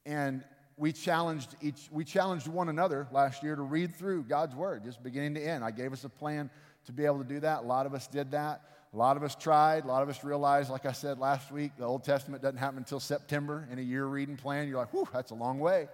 And 0.06 0.44
we 0.78 0.92
challenged 0.92 1.56
each 1.62 1.88
we 1.92 2.04
challenged 2.04 2.48
one 2.48 2.70
another 2.70 3.08
last 3.12 3.44
year 3.44 3.56
to 3.56 3.62
read 3.62 3.96
through 3.96 4.24
God's 4.24 4.56
word 4.56 4.84
just 4.84 5.04
beginning 5.04 5.36
to 5.36 5.42
end. 5.42 5.64
I 5.64 5.72
gave 5.72 5.94
us 5.94 6.04
a 6.04 6.10
plan 6.10 6.50
to 6.86 6.92
be 6.92 7.06
able 7.06 7.20
to 7.20 7.24
do 7.24 7.40
that. 7.42 7.64
A 7.64 7.66
lot 7.66 7.86
of 7.86 7.94
us 7.94 8.08
did 8.08 8.32
that. 8.32 8.62
A 8.94 8.98
lot 8.98 9.18
of 9.18 9.24
us 9.24 9.36
tried. 9.36 9.86
A 9.86 9.88
lot 9.88 10.04
of 10.04 10.10
us 10.10 10.24
realized, 10.24 10.70
like 10.70 10.86
I 10.86 10.92
said 10.92 11.18
last 11.18 11.52
week, 11.52 11.72
the 11.78 11.86
Old 11.86 12.04
Testament 12.04 12.44
doesn't 12.44 12.58
happen 12.58 12.78
until 12.78 13.00
September 13.00 13.68
in 13.72 13.80
a 13.80 13.82
year 13.82 14.06
reading 14.06 14.38
plan. 14.38 14.68
You're 14.68 14.78
like, 14.78 14.94
whew, 14.94 15.08
that's 15.12 15.32
a 15.32 15.36
long 15.36 15.60
way, 15.60 15.88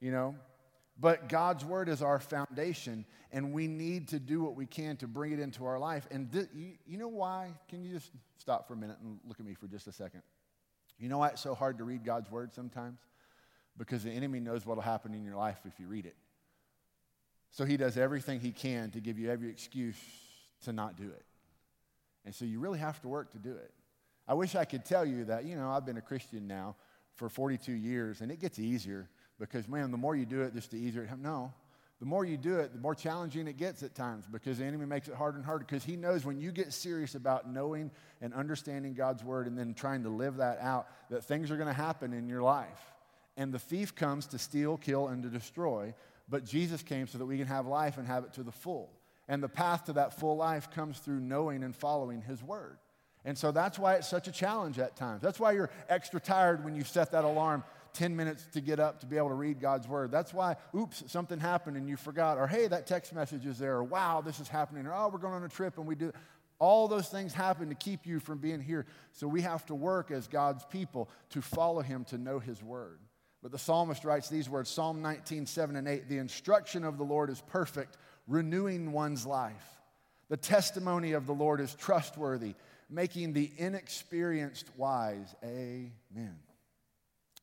you 0.00 0.10
know. 0.10 0.34
But 0.98 1.28
God's 1.28 1.64
word 1.64 1.88
is 1.88 2.02
our 2.02 2.18
foundation, 2.18 3.04
and 3.30 3.52
we 3.52 3.66
need 3.68 4.08
to 4.08 4.18
do 4.18 4.42
what 4.42 4.56
we 4.56 4.66
can 4.66 4.96
to 4.96 5.06
bring 5.06 5.32
it 5.32 5.38
into 5.38 5.66
our 5.66 5.78
life. 5.78 6.08
And 6.10 6.32
th- 6.32 6.48
you, 6.54 6.72
you 6.86 6.98
know 6.98 7.08
why? 7.08 7.52
Can 7.68 7.84
you 7.84 7.94
just 7.94 8.10
stop 8.38 8.66
for 8.66 8.74
a 8.74 8.76
minute 8.76 8.96
and 9.02 9.18
look 9.26 9.38
at 9.38 9.46
me 9.46 9.54
for 9.54 9.66
just 9.66 9.86
a 9.86 9.92
second? 9.92 10.22
You 10.98 11.08
know 11.08 11.18
why 11.18 11.28
it's 11.28 11.42
so 11.42 11.54
hard 11.54 11.78
to 11.78 11.84
read 11.84 12.04
God's 12.04 12.30
word 12.30 12.54
sometimes? 12.54 12.98
because 13.78 14.04
the 14.04 14.10
enemy 14.10 14.40
knows 14.40 14.64
what 14.64 14.76
will 14.76 14.82
happen 14.82 15.14
in 15.14 15.24
your 15.24 15.36
life 15.36 15.60
if 15.66 15.78
you 15.78 15.86
read 15.86 16.06
it. 16.06 16.16
So 17.50 17.64
he 17.64 17.76
does 17.76 17.96
everything 17.96 18.40
he 18.40 18.52
can 18.52 18.90
to 18.92 19.00
give 19.00 19.18
you 19.18 19.30
every 19.30 19.50
excuse 19.50 19.96
to 20.64 20.72
not 20.72 20.96
do 20.96 21.04
it. 21.04 21.24
And 22.26 22.34
so 22.34 22.44
you 22.44 22.60
really 22.60 22.80
have 22.80 23.00
to 23.02 23.08
work 23.08 23.32
to 23.32 23.38
do 23.38 23.52
it. 23.52 23.72
I 24.28 24.34
wish 24.34 24.54
I 24.54 24.64
could 24.64 24.84
tell 24.84 25.06
you 25.06 25.24
that, 25.26 25.44
you 25.44 25.56
know, 25.56 25.70
I've 25.70 25.86
been 25.86 25.96
a 25.96 26.02
Christian 26.02 26.46
now 26.46 26.74
for 27.14 27.28
42 27.28 27.72
years 27.72 28.20
and 28.20 28.30
it 28.30 28.40
gets 28.40 28.58
easier 28.58 29.08
because, 29.38 29.68
man, 29.68 29.92
the 29.92 29.96
more 29.96 30.16
you 30.16 30.26
do 30.26 30.42
it, 30.42 30.52
just 30.52 30.72
the 30.72 30.76
easier 30.76 31.04
it 31.04 31.18
No. 31.18 31.54
The 31.98 32.04
more 32.04 32.26
you 32.26 32.36
do 32.36 32.58
it, 32.58 32.74
the 32.74 32.78
more 32.78 32.94
challenging 32.94 33.48
it 33.48 33.56
gets 33.56 33.82
at 33.82 33.94
times 33.94 34.26
because 34.30 34.58
the 34.58 34.66
enemy 34.66 34.84
makes 34.84 35.08
it 35.08 35.14
harder 35.14 35.38
and 35.38 35.46
harder 35.46 35.64
because 35.64 35.82
he 35.82 35.96
knows 35.96 36.26
when 36.26 36.38
you 36.38 36.52
get 36.52 36.74
serious 36.74 37.14
about 37.14 37.50
knowing 37.50 37.90
and 38.20 38.34
understanding 38.34 38.92
God's 38.92 39.24
word 39.24 39.46
and 39.46 39.56
then 39.56 39.72
trying 39.72 40.02
to 40.02 40.10
live 40.10 40.36
that 40.36 40.60
out, 40.60 40.88
that 41.08 41.24
things 41.24 41.50
are 41.50 41.56
going 41.56 41.68
to 41.68 41.72
happen 41.72 42.12
in 42.12 42.28
your 42.28 42.42
life. 42.42 42.80
And 43.38 43.50
the 43.50 43.58
thief 43.58 43.94
comes 43.94 44.26
to 44.28 44.38
steal, 44.38 44.76
kill, 44.76 45.08
and 45.08 45.22
to 45.22 45.30
destroy. 45.30 45.94
But 46.28 46.44
Jesus 46.44 46.82
came 46.82 47.06
so 47.06 47.16
that 47.16 47.24
we 47.24 47.38
can 47.38 47.46
have 47.46 47.66
life 47.66 47.96
and 47.96 48.06
have 48.06 48.24
it 48.24 48.34
to 48.34 48.42
the 48.42 48.52
full. 48.52 48.90
And 49.28 49.42
the 49.42 49.48
path 49.48 49.84
to 49.86 49.94
that 49.94 50.18
full 50.18 50.36
life 50.36 50.70
comes 50.70 50.98
through 50.98 51.20
knowing 51.20 51.62
and 51.62 51.74
following 51.74 52.22
His 52.22 52.42
word. 52.42 52.78
And 53.24 53.36
so 53.36 53.50
that's 53.50 53.78
why 53.78 53.94
it's 53.94 54.08
such 54.08 54.28
a 54.28 54.32
challenge 54.32 54.78
at 54.78 54.94
times. 54.94 55.20
That's 55.20 55.40
why 55.40 55.52
you're 55.52 55.70
extra 55.88 56.20
tired 56.20 56.64
when 56.64 56.76
you 56.76 56.84
set 56.84 57.10
that 57.10 57.24
alarm 57.24 57.64
10 57.94 58.14
minutes 58.14 58.46
to 58.52 58.60
get 58.60 58.78
up 58.78 59.00
to 59.00 59.06
be 59.06 59.16
able 59.16 59.30
to 59.30 59.34
read 59.34 59.58
God's 59.58 59.88
word. 59.88 60.12
That's 60.12 60.32
why, 60.32 60.56
oops, 60.76 61.02
something 61.08 61.40
happened 61.40 61.76
and 61.76 61.88
you 61.88 61.96
forgot. 61.96 62.38
Or, 62.38 62.46
hey, 62.46 62.68
that 62.68 62.86
text 62.86 63.12
message 63.12 63.44
is 63.46 63.58
there. 63.58 63.76
Or, 63.76 63.84
wow, 63.84 64.20
this 64.20 64.38
is 64.38 64.48
happening. 64.48 64.86
Or, 64.86 64.94
oh, 64.94 65.08
we're 65.12 65.18
going 65.18 65.34
on 65.34 65.42
a 65.42 65.48
trip 65.48 65.78
and 65.78 65.86
we 65.86 65.96
do. 65.96 66.12
All 66.58 66.88
those 66.88 67.08
things 67.08 67.34
happen 67.34 67.68
to 67.68 67.74
keep 67.74 68.06
you 68.06 68.20
from 68.20 68.38
being 68.38 68.60
here. 68.60 68.86
So 69.12 69.26
we 69.26 69.40
have 69.42 69.66
to 69.66 69.74
work 69.74 70.10
as 70.10 70.28
God's 70.28 70.64
people 70.66 71.10
to 71.30 71.42
follow 71.42 71.80
Him, 71.80 72.04
to 72.06 72.18
know 72.18 72.38
His 72.38 72.62
word. 72.62 73.00
But 73.42 73.50
the 73.50 73.58
psalmist 73.58 74.04
writes 74.04 74.28
these 74.28 74.48
words 74.48 74.70
Psalm 74.70 75.02
19, 75.02 75.46
7 75.46 75.76
and 75.76 75.88
8 75.88 76.08
The 76.08 76.18
instruction 76.18 76.84
of 76.84 76.98
the 76.98 77.04
Lord 77.04 77.30
is 77.30 77.42
perfect, 77.48 77.96
renewing 78.26 78.92
one's 78.92 79.26
life. 79.26 79.54
The 80.28 80.36
testimony 80.36 81.12
of 81.12 81.26
the 81.26 81.34
Lord 81.34 81.60
is 81.60 81.74
trustworthy, 81.74 82.54
making 82.90 83.32
the 83.32 83.50
inexperienced 83.58 84.68
wise. 84.76 85.34
Amen. 85.44 86.36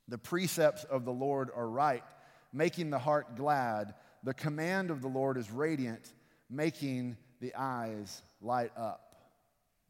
The 0.08 0.18
precepts 0.18 0.84
of 0.84 1.06
the 1.06 1.14
Lord 1.14 1.50
are 1.56 1.68
right, 1.68 2.04
making 2.52 2.90
the 2.90 3.00
heart 3.00 3.36
glad. 3.38 3.94
The 4.24 4.34
command 4.34 4.92
of 4.92 5.02
the 5.02 5.08
Lord 5.08 5.38
is 5.38 5.50
radiant, 5.50 6.14
making 6.50 7.18
the 7.40 7.56
eyes 7.56 8.22
light 8.42 8.72
up. 8.78 9.16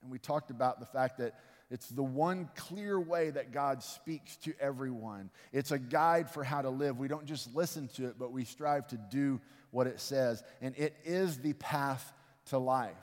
And 0.04 0.12
we 0.12 0.20
talked 0.20 0.52
about 0.52 0.80
the 0.80 0.86
fact 0.86 1.18
that 1.18 1.40
it's 1.72 1.88
the 1.90 2.04
one 2.04 2.50
clear 2.56 3.00
way 3.00 3.32
that 3.32 3.52
God 3.52 3.82
speaks 3.82 4.36
to 4.38 4.54
everyone. 4.60 5.32
It's 5.52 5.72
a 5.72 5.80
guide 5.80 6.30
for 6.30 6.44
how 6.44 6.62
to 6.62 6.70
live. 6.70 7.00
We 7.00 7.08
don't 7.08 7.26
just 7.26 7.56
listen 7.56 7.88
to 7.96 8.06
it, 8.08 8.16
but 8.20 8.32
we 8.32 8.46
strive 8.46 8.88
to 8.90 8.98
do 8.98 9.42
what 9.74 9.88
it 9.88 10.00
says. 10.00 10.44
And 10.62 10.77
it 10.77 10.96
is 11.03 11.39
the 11.39 11.53
path 11.53 12.13
to 12.46 12.58
life. 12.58 12.94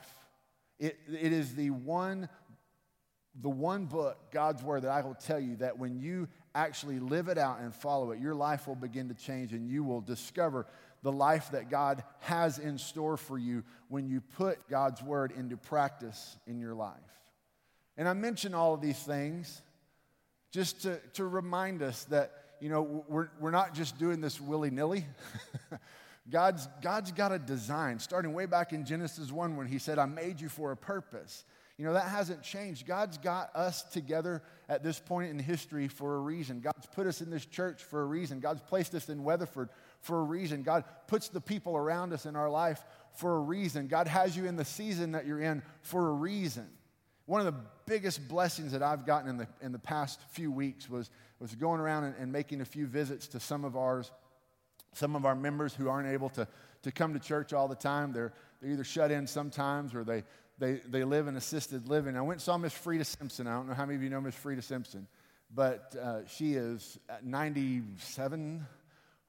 It, 0.79 0.97
it 1.07 1.31
is 1.31 1.53
the 1.53 1.69
one, 1.69 2.27
the 3.39 3.49
one 3.49 3.85
book, 3.85 4.31
God's 4.31 4.63
Word, 4.63 4.83
that 4.83 4.91
I 4.91 5.01
will 5.01 5.13
tell 5.13 5.39
you 5.39 5.57
that 5.57 5.77
when 5.77 5.99
you 5.99 6.27
actually 6.55 6.99
live 6.99 7.27
it 7.27 7.37
out 7.37 7.59
and 7.59 7.75
follow 7.75 8.11
it, 8.11 8.19
your 8.19 8.33
life 8.33 8.67
will 8.67 8.75
begin 8.75 9.09
to 9.09 9.13
change 9.13 9.53
and 9.53 9.69
you 9.69 9.83
will 9.83 10.01
discover 10.01 10.65
the 11.03 11.11
life 11.11 11.51
that 11.51 11.69
God 11.69 12.03
has 12.19 12.57
in 12.57 12.77
store 12.77 13.17
for 13.17 13.37
you 13.37 13.63
when 13.89 14.07
you 14.07 14.21
put 14.21 14.69
God's 14.69 15.03
Word 15.03 15.31
into 15.31 15.57
practice 15.57 16.37
in 16.47 16.59
your 16.59 16.73
life. 16.73 16.95
And 17.97 18.07
I 18.07 18.13
mention 18.13 18.53
all 18.55 18.73
of 18.73 18.81
these 18.81 18.99
things 18.99 19.61
just 20.51 20.83
to, 20.83 20.99
to 21.13 21.25
remind 21.25 21.81
us 21.81 22.05
that, 22.05 22.31
you 22.59 22.69
know, 22.69 23.03
we're, 23.07 23.29
we're 23.39 23.51
not 23.51 23.73
just 23.73 23.99
doing 23.99 24.21
this 24.21 24.39
willy 24.39 24.69
nilly. 24.69 25.05
God's, 26.29 26.67
God's 26.81 27.11
got 27.11 27.31
a 27.31 27.39
design, 27.39 27.99
starting 27.99 28.33
way 28.33 28.45
back 28.45 28.73
in 28.73 28.85
Genesis 28.85 29.31
1 29.31 29.55
when 29.55 29.67
He 29.67 29.79
said, 29.79 29.99
I 29.99 30.05
made 30.05 30.39
you 30.39 30.49
for 30.49 30.71
a 30.71 30.77
purpose. 30.77 31.45
You 31.77 31.87
know, 31.87 31.93
that 31.93 32.09
hasn't 32.09 32.43
changed. 32.43 32.85
God's 32.85 33.17
got 33.17 33.55
us 33.55 33.81
together 33.81 34.43
at 34.69 34.83
this 34.83 34.99
point 34.99 35.31
in 35.31 35.39
history 35.39 35.87
for 35.87 36.15
a 36.15 36.19
reason. 36.19 36.59
God's 36.59 36.85
put 36.85 37.07
us 37.07 37.21
in 37.21 37.31
this 37.31 37.45
church 37.45 37.83
for 37.83 38.03
a 38.03 38.05
reason. 38.05 38.39
God's 38.39 38.61
placed 38.61 38.93
us 38.93 39.09
in 39.09 39.23
Weatherford 39.23 39.69
for 39.99 40.19
a 40.19 40.23
reason. 40.23 40.61
God 40.61 40.83
puts 41.07 41.29
the 41.29 41.41
people 41.41 41.75
around 41.75 42.13
us 42.13 42.27
in 42.27 42.35
our 42.35 42.51
life 42.51 42.85
for 43.13 43.35
a 43.35 43.39
reason. 43.39 43.87
God 43.87 44.07
has 44.07 44.37
you 44.37 44.45
in 44.45 44.57
the 44.57 44.65
season 44.65 45.13
that 45.13 45.25
you're 45.25 45.41
in 45.41 45.63
for 45.81 46.09
a 46.09 46.13
reason. 46.13 46.67
One 47.25 47.39
of 47.39 47.47
the 47.47 47.59
biggest 47.87 48.27
blessings 48.27 48.73
that 48.73 48.83
I've 48.83 49.05
gotten 49.05 49.29
in 49.29 49.37
the, 49.37 49.47
in 49.61 49.71
the 49.71 49.79
past 49.79 50.19
few 50.29 50.51
weeks 50.51 50.87
was, 50.87 51.09
was 51.39 51.55
going 51.55 51.79
around 51.79 52.03
and, 52.03 52.15
and 52.19 52.31
making 52.31 52.61
a 52.61 52.65
few 52.65 52.85
visits 52.85 53.27
to 53.29 53.39
some 53.39 53.65
of 53.65 53.75
ours, 53.75 54.11
some 54.93 55.15
of 55.15 55.25
our 55.25 55.35
members 55.35 55.73
who 55.73 55.89
aren't 55.89 56.09
able 56.09 56.29
to, 56.29 56.47
to 56.83 56.91
come 56.91 57.13
to 57.13 57.19
church 57.19 57.53
all 57.53 57.67
the 57.67 57.75
time. 57.75 58.11
They're, 58.11 58.33
they're 58.61 58.71
either 58.71 58.83
shut 58.83 59.11
in 59.11 59.27
sometimes 59.27 59.93
or 59.93 60.03
they, 60.03 60.23
they, 60.57 60.73
they 60.87 61.03
live 61.03 61.27
in 61.27 61.35
assisted 61.35 61.87
living. 61.87 62.15
I 62.17 62.21
went 62.21 62.33
and 62.37 62.41
saw 62.41 62.57
Miss 62.57 62.73
Frida 62.73 63.05
Simpson. 63.05 63.47
I 63.47 63.53
don't 63.53 63.67
know 63.67 63.73
how 63.73 63.85
many 63.85 63.95
of 63.95 64.03
you 64.03 64.09
know 64.09 64.21
Miss 64.21 64.35
Frida 64.35 64.61
Simpson, 64.61 65.07
but 65.53 65.95
uh, 66.01 66.25
she 66.27 66.53
is 66.53 66.99
97 67.23 68.65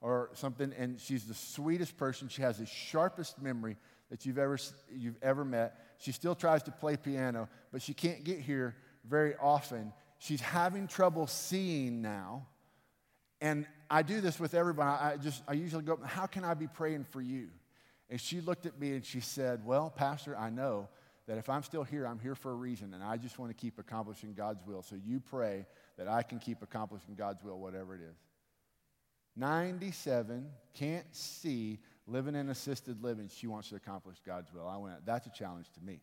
or 0.01 0.29
something, 0.33 0.73
and 0.77 0.99
she's 0.99 1.23
the 1.23 1.33
sweetest 1.33 1.97
person. 1.97 2.27
She 2.27 2.41
has 2.41 2.57
the 2.57 2.65
sharpest 2.65 3.41
memory 3.41 3.77
that 4.09 4.25
you've 4.25 4.37
ever, 4.37 4.59
you've 4.93 5.17
ever 5.21 5.45
met. 5.45 5.79
She 5.97 6.11
still 6.11 6.35
tries 6.35 6.61
to 6.63 6.71
play 6.71 6.97
piano, 6.97 7.47
but 7.71 7.81
she 7.81 7.93
can't 7.93 8.23
get 8.23 8.39
here 8.39 8.75
very 9.05 9.35
often. 9.41 9.93
She's 10.19 10.41
having 10.41 10.87
trouble 10.87 11.25
seeing 11.27 12.01
now. 12.01 12.47
And 13.41 13.65
I 13.93 14.01
do 14.01 14.21
this 14.21 14.39
with 14.39 14.55
everybody. 14.55 14.89
I 14.89 15.17
just, 15.17 15.43
I 15.47 15.53
usually 15.53 15.83
go, 15.83 15.99
How 16.03 16.25
can 16.25 16.43
I 16.43 16.55
be 16.55 16.65
praying 16.65 17.05
for 17.11 17.21
you? 17.21 17.49
And 18.09 18.19
she 18.19 18.41
looked 18.41 18.65
at 18.65 18.79
me 18.79 18.93
and 18.93 19.05
she 19.05 19.19
said, 19.19 19.63
Well, 19.63 19.91
Pastor, 19.91 20.35
I 20.35 20.49
know 20.49 20.89
that 21.27 21.37
if 21.37 21.47
I'm 21.47 21.61
still 21.61 21.83
here, 21.83 22.07
I'm 22.07 22.17
here 22.17 22.33
for 22.33 22.51
a 22.51 22.55
reason, 22.55 22.95
and 22.95 23.03
I 23.03 23.17
just 23.17 23.37
want 23.37 23.51
to 23.51 23.53
keep 23.53 23.77
accomplishing 23.77 24.33
God's 24.33 24.65
will. 24.65 24.81
So 24.81 24.95
you 24.95 25.19
pray 25.19 25.67
that 25.97 26.07
I 26.07 26.23
can 26.23 26.39
keep 26.39 26.63
accomplishing 26.63 27.13
God's 27.13 27.43
will, 27.43 27.59
whatever 27.59 27.93
it 27.93 28.01
is. 28.01 28.17
97, 29.35 30.47
can't 30.73 31.15
see, 31.15 31.77
living 32.07 32.33
in 32.33 32.49
assisted 32.49 33.03
living, 33.03 33.29
she 33.31 33.45
wants 33.45 33.69
to 33.69 33.75
accomplish 33.75 34.17
God's 34.25 34.51
will. 34.51 34.67
I 34.67 34.77
went, 34.77 35.05
that's 35.05 35.27
a 35.27 35.31
challenge 35.31 35.67
to 35.73 35.81
me. 35.81 36.01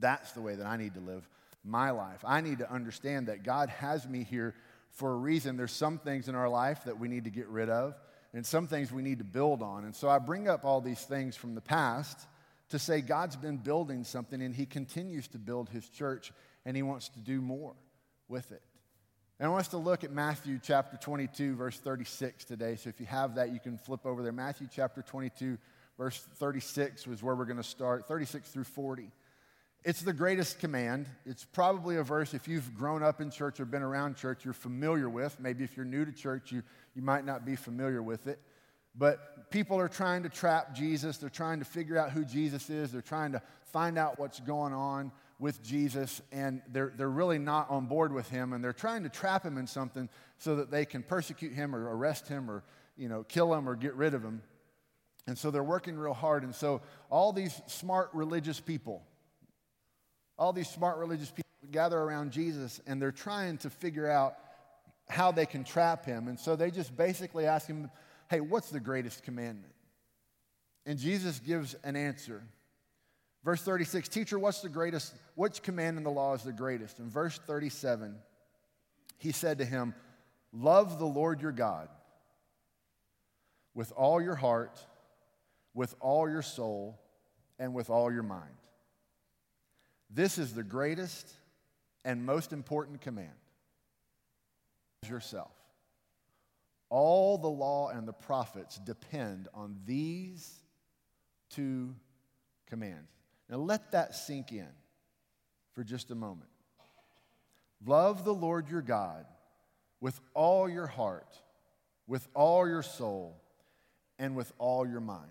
That's 0.00 0.32
the 0.32 0.42
way 0.42 0.56
that 0.56 0.66
I 0.66 0.76
need 0.76 0.94
to 0.94 1.00
live 1.00 1.28
my 1.64 1.90
life. 1.90 2.20
I 2.24 2.40
need 2.40 2.58
to 2.58 2.70
understand 2.70 3.28
that 3.28 3.42
God 3.42 3.68
has 3.70 4.06
me 4.08 4.24
here 4.24 4.54
for 4.94 5.12
a 5.12 5.16
reason. 5.16 5.56
There's 5.56 5.72
some 5.72 5.98
things 5.98 6.28
in 6.28 6.34
our 6.34 6.48
life 6.48 6.84
that 6.84 6.98
we 6.98 7.08
need 7.08 7.24
to 7.24 7.30
get 7.30 7.48
rid 7.48 7.68
of, 7.68 7.94
and 8.32 8.44
some 8.44 8.66
things 8.66 8.90
we 8.90 9.02
need 9.02 9.18
to 9.18 9.24
build 9.24 9.62
on. 9.62 9.84
And 9.84 9.94
so 9.94 10.08
I 10.08 10.18
bring 10.18 10.48
up 10.48 10.64
all 10.64 10.80
these 10.80 11.02
things 11.02 11.36
from 11.36 11.54
the 11.54 11.60
past 11.60 12.18
to 12.70 12.78
say 12.78 13.00
God's 13.00 13.36
been 13.36 13.58
building 13.58 14.04
something, 14.04 14.40
and 14.40 14.54
He 14.54 14.66
continues 14.66 15.28
to 15.28 15.38
build 15.38 15.68
His 15.68 15.88
church, 15.88 16.32
and 16.64 16.76
He 16.76 16.82
wants 16.82 17.08
to 17.10 17.20
do 17.20 17.40
more 17.40 17.74
with 18.28 18.50
it. 18.52 18.62
And 19.38 19.46
I 19.46 19.50
want 19.50 19.62
us 19.62 19.68
to 19.68 19.78
look 19.78 20.04
at 20.04 20.12
Matthew 20.12 20.60
chapter 20.62 20.96
22, 20.96 21.56
verse 21.56 21.78
36 21.78 22.44
today. 22.44 22.76
So 22.76 22.88
if 22.88 23.00
you 23.00 23.06
have 23.06 23.34
that, 23.34 23.52
you 23.52 23.58
can 23.58 23.76
flip 23.76 24.06
over 24.06 24.22
there. 24.22 24.32
Matthew 24.32 24.68
chapter 24.72 25.02
22, 25.02 25.58
verse 25.98 26.24
36 26.36 27.06
was 27.06 27.22
where 27.22 27.34
we're 27.34 27.44
going 27.44 27.56
to 27.56 27.62
start, 27.62 28.06
36 28.06 28.48
through 28.48 28.64
40. 28.64 29.10
It's 29.84 30.00
the 30.00 30.14
greatest 30.14 30.58
command. 30.60 31.06
It's 31.26 31.44
probably 31.44 31.96
a 31.96 32.02
verse, 32.02 32.32
if 32.32 32.48
you've 32.48 32.74
grown 32.74 33.02
up 33.02 33.20
in 33.20 33.30
church 33.30 33.60
or 33.60 33.66
been 33.66 33.82
around 33.82 34.16
church, 34.16 34.44
you're 34.44 34.54
familiar 34.54 35.10
with. 35.10 35.38
Maybe 35.38 35.62
if 35.62 35.76
you're 35.76 35.84
new 35.84 36.06
to 36.06 36.12
church, 36.12 36.50
you, 36.52 36.62
you 36.94 37.02
might 37.02 37.26
not 37.26 37.44
be 37.44 37.54
familiar 37.54 38.02
with 38.02 38.26
it. 38.26 38.40
But 38.96 39.50
people 39.50 39.78
are 39.78 39.88
trying 39.88 40.22
to 40.22 40.30
trap 40.30 40.74
Jesus. 40.74 41.18
They're 41.18 41.28
trying 41.28 41.58
to 41.58 41.66
figure 41.66 41.98
out 41.98 42.12
who 42.12 42.24
Jesus 42.24 42.70
is. 42.70 42.92
They're 42.92 43.02
trying 43.02 43.32
to 43.32 43.42
find 43.72 43.98
out 43.98 44.18
what's 44.18 44.40
going 44.40 44.72
on 44.72 45.12
with 45.38 45.62
Jesus, 45.62 46.22
and 46.32 46.62
they're, 46.68 46.92
they're 46.96 47.10
really 47.10 47.38
not 47.38 47.68
on 47.68 47.86
board 47.86 48.12
with 48.12 48.30
him, 48.30 48.52
and 48.52 48.64
they're 48.64 48.72
trying 48.72 49.02
to 49.02 49.08
trap 49.08 49.44
him 49.44 49.58
in 49.58 49.66
something 49.66 50.08
so 50.38 50.56
that 50.56 50.70
they 50.70 50.86
can 50.86 51.02
persecute 51.02 51.52
him 51.52 51.74
or 51.74 51.94
arrest 51.94 52.28
him 52.28 52.50
or 52.50 52.62
you 52.96 53.08
know, 53.08 53.24
kill 53.24 53.52
him 53.52 53.68
or 53.68 53.74
get 53.74 53.94
rid 53.94 54.14
of 54.14 54.22
him. 54.22 54.42
And 55.26 55.36
so 55.36 55.50
they're 55.50 55.64
working 55.64 55.96
real 55.96 56.14
hard. 56.14 56.42
And 56.42 56.54
so 56.54 56.82
all 57.10 57.32
these 57.32 57.60
smart 57.66 58.10
religious 58.12 58.60
people, 58.60 59.02
all 60.38 60.52
these 60.52 60.68
smart 60.68 60.98
religious 60.98 61.30
people 61.30 61.44
gather 61.70 61.98
around 61.98 62.32
Jesus 62.32 62.80
and 62.86 63.00
they're 63.00 63.12
trying 63.12 63.58
to 63.58 63.70
figure 63.70 64.08
out 64.08 64.36
how 65.08 65.32
they 65.32 65.46
can 65.46 65.64
trap 65.64 66.04
him. 66.04 66.28
And 66.28 66.38
so 66.38 66.56
they 66.56 66.70
just 66.70 66.96
basically 66.96 67.46
ask 67.46 67.66
him, 67.66 67.90
hey, 68.28 68.40
what's 68.40 68.70
the 68.70 68.80
greatest 68.80 69.22
commandment? 69.22 69.72
And 70.86 70.98
Jesus 70.98 71.38
gives 71.38 71.74
an 71.84 71.96
answer. 71.96 72.42
Verse 73.44 73.62
36, 73.62 74.08
teacher, 74.08 74.38
what's 74.38 74.60
the 74.60 74.68
greatest? 74.68 75.14
Which 75.34 75.62
command 75.62 75.98
in 75.98 76.04
the 76.04 76.10
law 76.10 76.34
is 76.34 76.42
the 76.42 76.52
greatest? 76.52 76.98
In 76.98 77.10
verse 77.10 77.38
37, 77.46 78.16
he 79.18 79.32
said 79.32 79.58
to 79.58 79.64
him, 79.64 79.94
Love 80.52 80.98
the 80.98 81.04
Lord 81.04 81.42
your 81.42 81.52
God 81.52 81.88
with 83.74 83.92
all 83.96 84.22
your 84.22 84.36
heart, 84.36 84.78
with 85.74 85.94
all 86.00 86.28
your 86.30 86.42
soul, 86.42 86.98
and 87.58 87.74
with 87.74 87.90
all 87.90 88.12
your 88.12 88.22
mind. 88.22 88.54
This 90.14 90.38
is 90.38 90.54
the 90.54 90.62
greatest 90.62 91.28
and 92.04 92.24
most 92.24 92.52
important 92.52 93.00
command. 93.00 93.34
Yourself. 95.08 95.52
All 96.88 97.36
the 97.36 97.48
law 97.48 97.88
and 97.88 98.06
the 98.06 98.12
prophets 98.12 98.78
depend 98.78 99.48
on 99.52 99.76
these 99.84 100.48
two 101.50 101.94
commands. 102.68 103.10
Now 103.50 103.56
let 103.56 103.92
that 103.92 104.14
sink 104.14 104.52
in 104.52 104.68
for 105.72 105.82
just 105.82 106.10
a 106.10 106.14
moment. 106.14 106.50
Love 107.84 108.24
the 108.24 108.32
Lord 108.32 108.68
your 108.70 108.82
God 108.82 109.26
with 110.00 110.18
all 110.32 110.68
your 110.68 110.86
heart, 110.86 111.38
with 112.06 112.26
all 112.34 112.68
your 112.68 112.82
soul, 112.82 113.42
and 114.18 114.36
with 114.36 114.52
all 114.58 114.86
your 114.86 115.00
mind. 115.00 115.30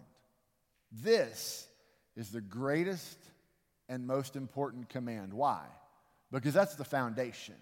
This 0.92 1.68
is 2.16 2.30
the 2.30 2.42
greatest 2.42 3.18
and 3.94 4.08
most 4.08 4.36
important 4.36 4.90
command. 4.90 5.34
Why? 5.34 5.62
Because 6.32 6.54
that's 6.54 6.76
the 6.76 6.84
foundation. 6.84 7.56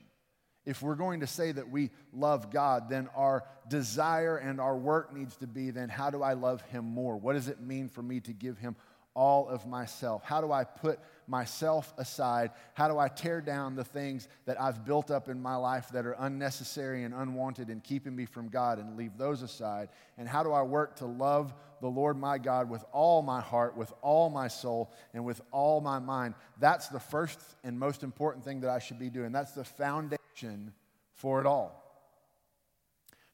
If 0.66 0.82
we're 0.82 0.96
going 0.96 1.20
to 1.20 1.28
say 1.28 1.52
that 1.52 1.70
we 1.70 1.90
love 2.14 2.52
God, 2.52 2.88
then 2.88 3.10
our 3.16 3.44
desire 3.68 4.38
and 4.38 4.62
our 4.62 4.78
work 4.78 5.14
needs 5.14 5.36
to 5.38 5.48
be 5.48 5.72
then 5.72 5.90
how 5.90 6.10
do 6.10 6.24
I 6.24 6.34
love 6.34 6.62
Him 6.62 6.86
more? 6.86 7.18
What 7.18 7.34
does 7.34 7.50
it 7.50 7.60
mean 7.60 7.90
for 7.90 8.02
me 8.02 8.22
to 8.22 8.32
give 8.32 8.58
Him 8.58 8.76
all 9.14 9.48
of 9.50 9.66
myself? 9.68 10.24
How 10.24 10.42
do 10.42 10.52
I 10.52 10.64
put 10.64 11.00
myself 11.28 11.94
aside? 11.98 12.52
How 12.74 12.88
do 12.88 12.98
I 12.98 13.08
tear 13.08 13.42
down 13.42 13.76
the 13.76 13.84
things 13.84 14.28
that 14.46 14.60
I've 14.60 14.86
built 14.86 15.12
up 15.12 15.30
in 15.30 15.42
my 15.42 15.56
life 15.56 15.90
that 15.90 16.06
are 16.06 16.16
unnecessary 16.20 17.04
and 17.04 17.14
unwanted 17.14 17.70
and 17.70 17.84
keeping 17.84 18.16
me 18.16 18.26
from 18.26 18.50
God 18.50 18.80
and 18.80 18.98
leave 18.98 19.18
those 19.18 19.42
aside? 19.42 19.90
And 20.18 20.28
how 20.28 20.44
do 20.44 20.52
I 20.52 20.62
work 20.62 20.98
to 20.98 21.06
love 21.06 21.54
the 21.82 21.88
Lord 21.88 22.18
my 22.18 22.38
God 22.38 22.70
with 22.70 22.84
all 22.92 23.22
my 23.22 23.42
heart, 23.42 23.76
with 23.76 23.92
all 24.02 24.30
my 24.30 24.48
soul, 24.48 24.92
and 25.14 25.26
with 25.26 25.42
all 25.52 25.82
my 25.82 26.00
mind? 26.00 26.36
That's 26.60 26.88
the 26.88 27.00
first 27.00 27.40
and 27.64 27.78
most 27.78 28.04
important 28.04 28.46
thing 28.46 28.62
that 28.62 28.70
I 28.70 28.80
should 28.80 29.00
be 29.00 29.10
doing. 29.10 29.32
That's 29.32 29.54
the 29.54 29.66
foundation 29.66 30.74
for 31.16 31.40
it 31.40 31.46
all. 31.46 31.78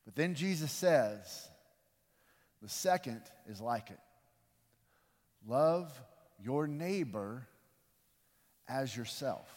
But 0.05 0.15
then 0.15 0.35
Jesus 0.35 0.71
says, 0.71 1.49
the 2.61 2.69
second 2.69 3.21
is 3.47 3.61
like 3.61 3.91
it. 3.91 3.99
Love 5.47 5.89
your 6.43 6.67
neighbor 6.67 7.47
as 8.67 8.95
yourself. 8.95 9.49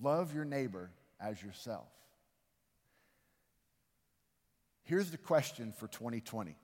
Love 0.00 0.34
your 0.34 0.44
neighbor 0.44 0.90
as 1.18 1.42
yourself. 1.42 1.88
Here's 4.82 5.10
the 5.10 5.16
question 5.16 5.72
for 5.72 5.88
2020 5.88 6.56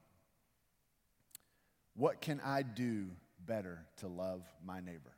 What 1.94 2.20
can 2.20 2.40
I 2.44 2.62
do 2.62 3.06
better 3.46 3.86
to 3.98 4.08
love 4.08 4.42
my 4.64 4.80
neighbor? 4.80 5.14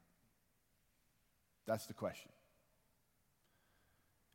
That's 1.67 1.87
the 1.87 1.95
question. 1.95 2.31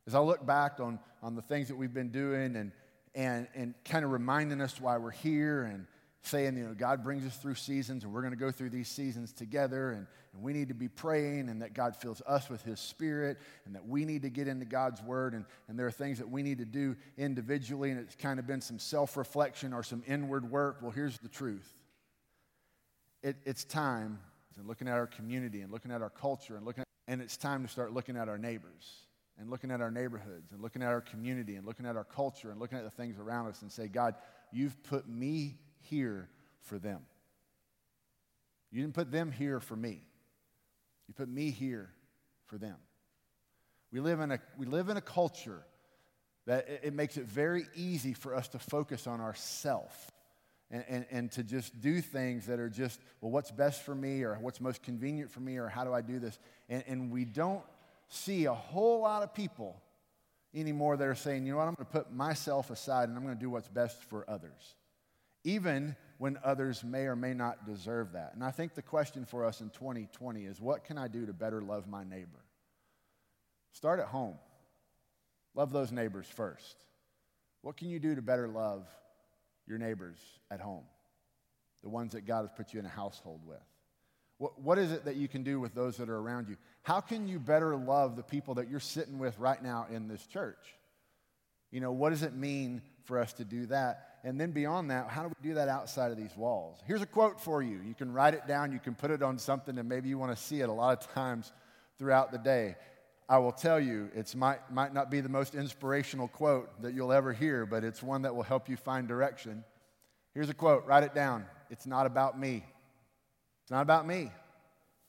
As 0.06 0.14
I 0.14 0.20
look 0.20 0.44
back 0.44 0.80
on, 0.80 0.98
on 1.22 1.34
the 1.34 1.42
things 1.42 1.68
that 1.68 1.76
we've 1.76 1.92
been 1.92 2.10
doing 2.10 2.56
and, 2.56 2.72
and, 3.14 3.46
and 3.54 3.74
kind 3.84 4.04
of 4.04 4.10
reminding 4.10 4.60
us 4.60 4.80
why 4.80 4.96
we're 4.96 5.10
here 5.10 5.62
and 5.62 5.86
saying, 6.22 6.56
you 6.56 6.64
know, 6.64 6.74
God 6.74 7.02
brings 7.02 7.24
us 7.24 7.36
through 7.36 7.54
seasons 7.54 8.04
and 8.04 8.12
we're 8.12 8.20
going 8.20 8.32
to 8.32 8.38
go 8.38 8.50
through 8.50 8.70
these 8.70 8.88
seasons 8.88 9.32
together 9.32 9.90
and, 9.90 10.06
and 10.34 10.42
we 10.42 10.52
need 10.52 10.68
to 10.68 10.74
be 10.74 10.88
praying 10.88 11.48
and 11.48 11.62
that 11.62 11.74
God 11.74 11.96
fills 11.96 12.20
us 12.26 12.50
with 12.50 12.62
His 12.62 12.80
Spirit 12.80 13.38
and 13.66 13.74
that 13.74 13.86
we 13.86 14.04
need 14.04 14.22
to 14.22 14.30
get 14.30 14.48
into 14.48 14.66
God's 14.66 15.02
Word 15.02 15.34
and, 15.34 15.44
and 15.68 15.78
there 15.78 15.86
are 15.86 15.92
things 15.92 16.18
that 16.18 16.28
we 16.28 16.42
need 16.42 16.58
to 16.58 16.64
do 16.64 16.96
individually 17.16 17.90
and 17.90 18.00
it's 18.00 18.16
kind 18.16 18.38
of 18.38 18.46
been 18.46 18.60
some 18.60 18.78
self 18.78 19.16
reflection 19.16 19.72
or 19.72 19.82
some 19.82 20.02
inward 20.06 20.50
work. 20.50 20.78
Well, 20.82 20.90
here's 20.90 21.18
the 21.18 21.28
truth 21.28 21.70
it, 23.22 23.36
it's 23.44 23.64
time, 23.64 24.18
and 24.58 24.66
looking 24.66 24.88
at 24.88 24.94
our 24.94 25.06
community 25.06 25.60
and 25.60 25.72
looking 25.72 25.92
at 25.92 26.02
our 26.02 26.10
culture 26.10 26.56
and 26.56 26.66
looking 26.66 26.82
at, 26.82 26.86
and 27.06 27.22
it's 27.22 27.36
time 27.36 27.62
to 27.62 27.68
start 27.68 27.92
looking 27.92 28.16
at 28.16 28.28
our 28.28 28.38
neighbors 28.38 29.06
and 29.38 29.50
looking 29.50 29.70
at 29.70 29.80
our 29.80 29.90
neighborhoods 29.90 30.52
and 30.52 30.60
looking 30.60 30.82
at 30.82 30.88
our 30.88 31.00
community 31.00 31.54
and 31.54 31.64
looking 31.64 31.86
at 31.86 31.96
our 31.96 32.04
culture 32.04 32.50
and 32.50 32.58
looking 32.58 32.76
at 32.76 32.84
the 32.84 32.90
things 32.90 33.18
around 33.18 33.46
us 33.46 33.62
and 33.62 33.70
say, 33.70 33.86
God, 33.86 34.14
you've 34.52 34.82
put 34.82 35.08
me 35.08 35.58
here 35.88 36.28
for 36.62 36.78
them. 36.78 37.00
You 38.70 38.82
didn't 38.82 38.94
put 38.94 39.10
them 39.10 39.32
here 39.32 39.60
for 39.60 39.76
me. 39.76 40.02
You 41.06 41.14
put 41.14 41.28
me 41.28 41.50
here 41.50 41.90
for 42.46 42.58
them. 42.58 42.76
We 43.90 44.00
live 44.00 44.20
in 44.20 44.32
a, 44.32 44.38
we 44.58 44.66
live 44.66 44.90
in 44.90 44.96
a 44.98 45.02
culture 45.02 45.62
that 46.46 46.68
it, 46.68 46.80
it 46.84 46.92
makes 46.92 47.16
it 47.16 47.24
very 47.24 47.66
easy 47.74 48.12
for 48.12 48.34
us 48.34 48.48
to 48.48 48.58
focus 48.58 49.06
on 49.06 49.20
ourself 49.20 50.10
and, 50.70 50.84
and, 50.88 51.06
and 51.10 51.32
to 51.32 51.42
just 51.42 51.80
do 51.80 52.02
things 52.02 52.46
that 52.46 52.60
are 52.60 52.68
just, 52.68 53.00
well, 53.20 53.30
what's 53.30 53.50
best 53.50 53.82
for 53.82 53.94
me 53.94 54.22
or 54.22 54.34
what's 54.34 54.60
most 54.60 54.82
convenient 54.82 55.30
for 55.30 55.40
me 55.40 55.56
or 55.56 55.68
how 55.68 55.84
do 55.84 55.94
I 55.94 56.02
do 56.02 56.18
this? 56.18 56.38
And, 56.68 56.84
and 56.86 57.10
we 57.10 57.24
don't 57.24 57.62
see 58.08 58.44
a 58.44 58.54
whole 58.54 59.00
lot 59.00 59.22
of 59.22 59.32
people 59.32 59.80
anymore 60.54 60.98
that 60.98 61.06
are 61.06 61.14
saying, 61.14 61.46
you 61.46 61.52
know 61.52 61.58
what, 61.58 61.68
I'm 61.68 61.74
going 61.74 61.86
to 61.86 61.92
put 61.92 62.12
myself 62.12 62.70
aside 62.70 63.08
and 63.08 63.16
I'm 63.16 63.24
going 63.24 63.36
to 63.36 63.40
do 63.40 63.48
what's 63.48 63.68
best 63.68 64.02
for 64.04 64.28
others 64.28 64.74
even 65.44 65.96
when 66.18 66.38
others 66.42 66.82
may 66.82 67.02
or 67.02 67.16
may 67.16 67.32
not 67.32 67.66
deserve 67.66 68.12
that. 68.12 68.32
And 68.34 68.42
I 68.42 68.50
think 68.50 68.74
the 68.74 68.82
question 68.82 69.24
for 69.24 69.44
us 69.44 69.60
in 69.60 69.70
2020 69.70 70.44
is 70.44 70.60
what 70.60 70.84
can 70.84 70.98
I 70.98 71.08
do 71.08 71.26
to 71.26 71.32
better 71.32 71.62
love 71.62 71.86
my 71.88 72.04
neighbor? 72.04 72.44
Start 73.72 74.00
at 74.00 74.06
home. 74.06 74.34
Love 75.54 75.72
those 75.72 75.92
neighbors 75.92 76.26
first. 76.26 76.76
What 77.62 77.76
can 77.76 77.88
you 77.88 77.98
do 77.98 78.14
to 78.14 78.22
better 78.22 78.48
love 78.48 78.86
your 79.66 79.78
neighbors 79.78 80.18
at 80.50 80.60
home? 80.60 80.84
The 81.82 81.88
ones 81.88 82.12
that 82.12 82.26
God 82.26 82.42
has 82.42 82.50
put 82.56 82.72
you 82.72 82.80
in 82.80 82.86
a 82.86 82.90
household 82.90 83.40
with. 83.46 83.58
What, 84.38 84.60
what 84.60 84.78
is 84.78 84.92
it 84.92 85.04
that 85.04 85.16
you 85.16 85.28
can 85.28 85.42
do 85.42 85.60
with 85.60 85.74
those 85.74 85.96
that 85.96 86.08
are 86.08 86.18
around 86.18 86.48
you? 86.48 86.56
How 86.82 87.00
can 87.00 87.28
you 87.28 87.38
better 87.38 87.76
love 87.76 88.16
the 88.16 88.22
people 88.22 88.54
that 88.54 88.68
you're 88.68 88.80
sitting 88.80 89.18
with 89.18 89.38
right 89.38 89.62
now 89.62 89.86
in 89.90 90.08
this 90.08 90.24
church? 90.26 90.76
You 91.70 91.80
know, 91.80 91.92
what 91.92 92.10
does 92.10 92.22
it 92.22 92.34
mean 92.34 92.82
for 93.04 93.18
us 93.18 93.32
to 93.34 93.44
do 93.44 93.66
that? 93.66 94.17
And 94.24 94.40
then 94.40 94.50
beyond 94.50 94.90
that, 94.90 95.08
how 95.08 95.22
do 95.22 95.28
we 95.28 95.48
do 95.48 95.54
that 95.54 95.68
outside 95.68 96.10
of 96.10 96.16
these 96.16 96.36
walls? 96.36 96.78
Here's 96.86 97.02
a 97.02 97.06
quote 97.06 97.40
for 97.40 97.62
you. 97.62 97.80
You 97.86 97.94
can 97.94 98.12
write 98.12 98.34
it 98.34 98.46
down, 98.46 98.72
you 98.72 98.80
can 98.80 98.94
put 98.94 99.10
it 99.10 99.22
on 99.22 99.38
something, 99.38 99.78
and 99.78 99.88
maybe 99.88 100.08
you 100.08 100.18
want 100.18 100.36
to 100.36 100.42
see 100.42 100.60
it 100.60 100.68
a 100.68 100.72
lot 100.72 101.00
of 101.00 101.12
times 101.12 101.52
throughout 101.98 102.32
the 102.32 102.38
day. 102.38 102.76
I 103.28 103.38
will 103.38 103.52
tell 103.52 103.78
you, 103.78 104.10
it 104.14 104.34
might, 104.34 104.72
might 104.72 104.94
not 104.94 105.10
be 105.10 105.20
the 105.20 105.28
most 105.28 105.54
inspirational 105.54 106.28
quote 106.28 106.82
that 106.82 106.94
you'll 106.94 107.12
ever 107.12 107.32
hear, 107.32 107.66
but 107.66 107.84
it's 107.84 108.02
one 108.02 108.22
that 108.22 108.34
will 108.34 108.42
help 108.42 108.68
you 108.68 108.76
find 108.76 109.06
direction. 109.06 109.64
Here's 110.34 110.48
a 110.48 110.54
quote, 110.54 110.86
write 110.86 111.04
it 111.04 111.14
down. 111.14 111.44
It's 111.70 111.86
not 111.86 112.06
about 112.06 112.38
me. 112.38 112.64
It's 113.62 113.70
not 113.70 113.82
about 113.82 114.06
me. 114.06 114.30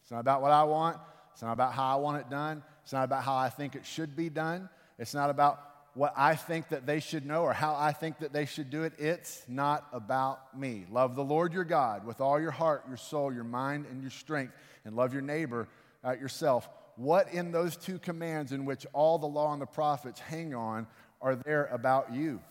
It's 0.02 0.12
not 0.12 0.20
about 0.20 0.42
what 0.42 0.52
I 0.52 0.64
want. 0.64 0.98
It's 1.32 1.42
not 1.42 1.54
about 1.54 1.74
how 1.74 1.86
I 1.86 1.96
want 1.96 2.18
it 2.18 2.30
done. 2.30 2.62
It's 2.84 2.92
not 2.92 3.06
about 3.06 3.24
how 3.24 3.38
I 3.38 3.50
think 3.50 3.76
it 3.76 3.86
should 3.86 4.16
be 4.16 4.30
done. 4.30 4.70
It's 4.98 5.14
not 5.14 5.30
about 5.30 5.69
what 5.94 6.14
I 6.16 6.36
think 6.36 6.70
that 6.70 6.86
they 6.86 7.00
should 7.00 7.26
know 7.26 7.44
or 7.44 7.54
how 7.54 7.76
I 7.76 7.92
think 7.92 8.20
that 8.20 8.34
they 8.34 8.46
should 8.46 8.70
do 8.70 8.84
it. 8.84 8.94
It's 8.98 9.44
not 9.48 9.88
about 9.92 10.58
me. 10.58 10.86
Love 10.90 11.16
the 11.16 11.24
Lord 11.24 11.54
your 11.54 11.64
God 11.64 12.06
with 12.06 12.22
all 12.22 12.40
your 12.40 12.52
heart, 12.52 12.86
your 12.88 12.98
soul, 12.98 13.34
your 13.34 13.44
mind, 13.44 13.86
and 13.90 14.02
your 14.02 14.12
strength, 14.12 14.54
and 14.86 14.96
love 14.96 15.14
your 15.14 15.22
neighbor 15.22 15.68
uh, 16.04 16.12
yourself. 16.12 16.70
What 16.96 17.32
in 17.34 17.52
those 17.52 17.78
two 17.78 18.00
commands, 18.00 18.52
in 18.52 18.66
which 18.66 18.86
all 18.94 19.18
the 19.18 19.28
law 19.28 19.54
and 19.54 19.62
the 19.62 19.66
prophets 19.66 20.20
hang 20.20 20.54
on, 20.54 20.88
are 21.22 21.36
there 21.36 21.66
about 21.66 22.14
you? 22.14 22.42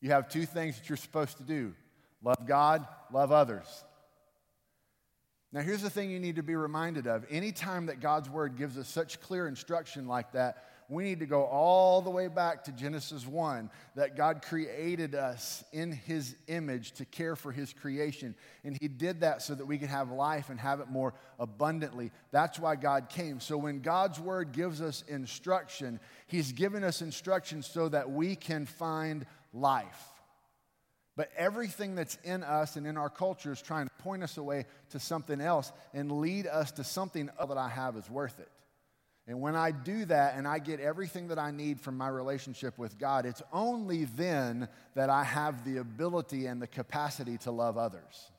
You 0.00 0.10
have 0.10 0.28
two 0.28 0.46
things 0.46 0.78
that 0.78 0.88
you're 0.88 0.96
supposed 0.96 1.38
to 1.38 1.42
do 1.42 1.74
love 2.22 2.46
God, 2.46 2.86
love 3.12 3.32
others. 3.32 3.84
Now, 5.52 5.60
here's 5.60 5.82
the 5.82 5.90
thing 5.90 6.10
you 6.10 6.18
need 6.18 6.36
to 6.36 6.42
be 6.42 6.56
reminded 6.56 7.06
of. 7.06 7.24
Anytime 7.30 7.86
that 7.86 8.00
God's 8.00 8.28
word 8.28 8.56
gives 8.56 8.76
us 8.76 8.88
such 8.88 9.20
clear 9.20 9.46
instruction 9.46 10.08
like 10.08 10.32
that, 10.32 10.64
we 10.88 11.04
need 11.04 11.20
to 11.20 11.26
go 11.26 11.44
all 11.44 12.02
the 12.02 12.10
way 12.10 12.28
back 12.28 12.64
to 12.64 12.72
Genesis 12.72 13.26
1 13.26 13.70
that 13.94 14.16
God 14.16 14.42
created 14.42 15.14
us 15.14 15.64
in 15.72 15.92
his 15.92 16.36
image 16.46 16.92
to 16.92 17.04
care 17.04 17.36
for 17.36 17.52
his 17.52 17.72
creation. 17.72 18.34
And 18.64 18.76
he 18.80 18.88
did 18.88 19.20
that 19.20 19.42
so 19.42 19.54
that 19.54 19.66
we 19.66 19.78
could 19.78 19.88
have 19.88 20.10
life 20.10 20.50
and 20.50 20.60
have 20.60 20.80
it 20.80 20.88
more 20.88 21.14
abundantly. 21.38 22.12
That's 22.30 22.58
why 22.58 22.76
God 22.76 23.08
came. 23.08 23.40
So 23.40 23.56
when 23.56 23.80
God's 23.80 24.20
word 24.20 24.52
gives 24.52 24.80
us 24.80 25.04
instruction, 25.08 26.00
he's 26.26 26.52
given 26.52 26.84
us 26.84 27.00
instruction 27.02 27.62
so 27.62 27.88
that 27.88 28.10
we 28.10 28.36
can 28.36 28.66
find 28.66 29.26
life. 29.52 30.08
But 31.16 31.30
everything 31.36 31.94
that's 31.94 32.18
in 32.24 32.42
us 32.42 32.76
and 32.76 32.86
in 32.86 32.96
our 32.96 33.10
culture 33.10 33.52
is 33.52 33.62
trying 33.62 33.86
to 33.86 34.02
point 34.02 34.22
us 34.22 34.36
away 34.36 34.66
to 34.90 34.98
something 34.98 35.40
else 35.40 35.72
and 35.92 36.20
lead 36.20 36.46
us 36.46 36.72
to 36.72 36.84
something 36.84 37.30
that 37.38 37.56
I 37.56 37.68
have 37.68 37.96
is 37.96 38.10
worth 38.10 38.40
it. 38.40 38.48
And 39.26 39.40
when 39.40 39.56
I 39.56 39.70
do 39.70 40.04
that 40.06 40.36
and 40.36 40.46
I 40.46 40.58
get 40.58 40.80
everything 40.80 41.28
that 41.28 41.38
I 41.38 41.50
need 41.50 41.80
from 41.80 41.96
my 41.96 42.08
relationship 42.08 42.76
with 42.76 42.98
God, 42.98 43.24
it's 43.24 43.42
only 43.52 44.04
then 44.04 44.68
that 44.94 45.08
I 45.08 45.24
have 45.24 45.64
the 45.64 45.78
ability 45.78 46.46
and 46.46 46.60
the 46.60 46.66
capacity 46.66 47.38
to 47.38 47.50
love 47.50 47.78
others. 47.78 48.30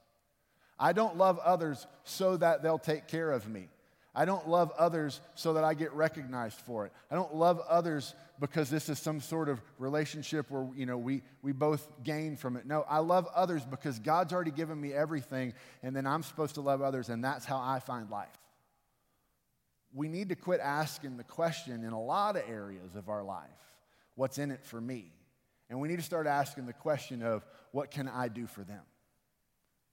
I 0.78 0.93
don't 0.93 1.17
love 1.17 1.39
others 1.39 1.88
so 2.04 2.38
that 2.38 2.62
they'll 2.62 2.78
take 2.78 3.08
care 3.08 3.32
of 3.32 3.48
me. 3.50 3.69
I 4.13 4.26
don't 4.26 4.48
love 4.48 4.71
others 4.78 5.19
so 5.34 5.54
that 5.54 5.63
I 5.63 5.74
get 5.74 5.91
recognized 5.93 6.62
for 6.62 6.86
it. 6.86 6.93
I 7.12 7.15
don't 7.15 7.36
love 7.36 7.60
others 7.67 8.15
because 8.39 8.69
this 8.69 8.88
is 8.88 9.00
some 9.00 9.19
sort 9.19 9.50
of 9.50 9.62
relationship 9.78 10.50
where 10.52 10.67
you 10.76 10.86
know 10.86 10.98
we, 10.98 11.21
we 11.41 11.52
both 11.52 11.91
gain 12.04 12.38
from 12.38 12.56
it. 12.56 12.65
No, 12.65 12.86
I 12.88 13.00
love 13.00 13.28
others 13.36 13.65
because 13.65 14.00
God's 14.00 14.32
already 14.32 14.52
given 14.52 14.80
me 14.80 14.93
everything, 14.93 15.54
and 15.84 15.93
then 15.93 16.08
I'm 16.08 16.24
supposed 16.24 16.56
to 16.56 16.62
love 16.62 16.82
others, 16.82 17.10
and 17.10 17.21
that's 17.24 17.43
how 17.43 17.58
I 17.58 17.80
find 17.80 18.10
life 18.10 18.30
we 19.95 20.10
need 20.10 20.29
to 20.29 20.36
quit 20.36 20.60
asking 20.60 21.17
the 21.17 21.23
question 21.23 21.84
in 21.84 21.93
a 21.93 22.01
lot 22.01 22.36
of 22.36 22.43
areas 22.47 22.95
of 22.95 23.10
our 23.10 23.23
life 23.23 23.49
what's 24.15 24.38
in 24.38 24.51
it 24.51 24.63
for 24.63 24.79
me? 24.79 25.12
And 25.69 25.79
we 25.79 25.88
need 25.88 25.97
to 25.97 26.03
start 26.03 26.27
asking 26.27 26.67
the 26.67 26.73
question 26.73 27.23
of 27.23 27.45
what 27.71 27.91
can 27.91 28.08
I 28.08 28.27
do 28.27 28.45
for 28.45 28.63
them? 28.63 28.84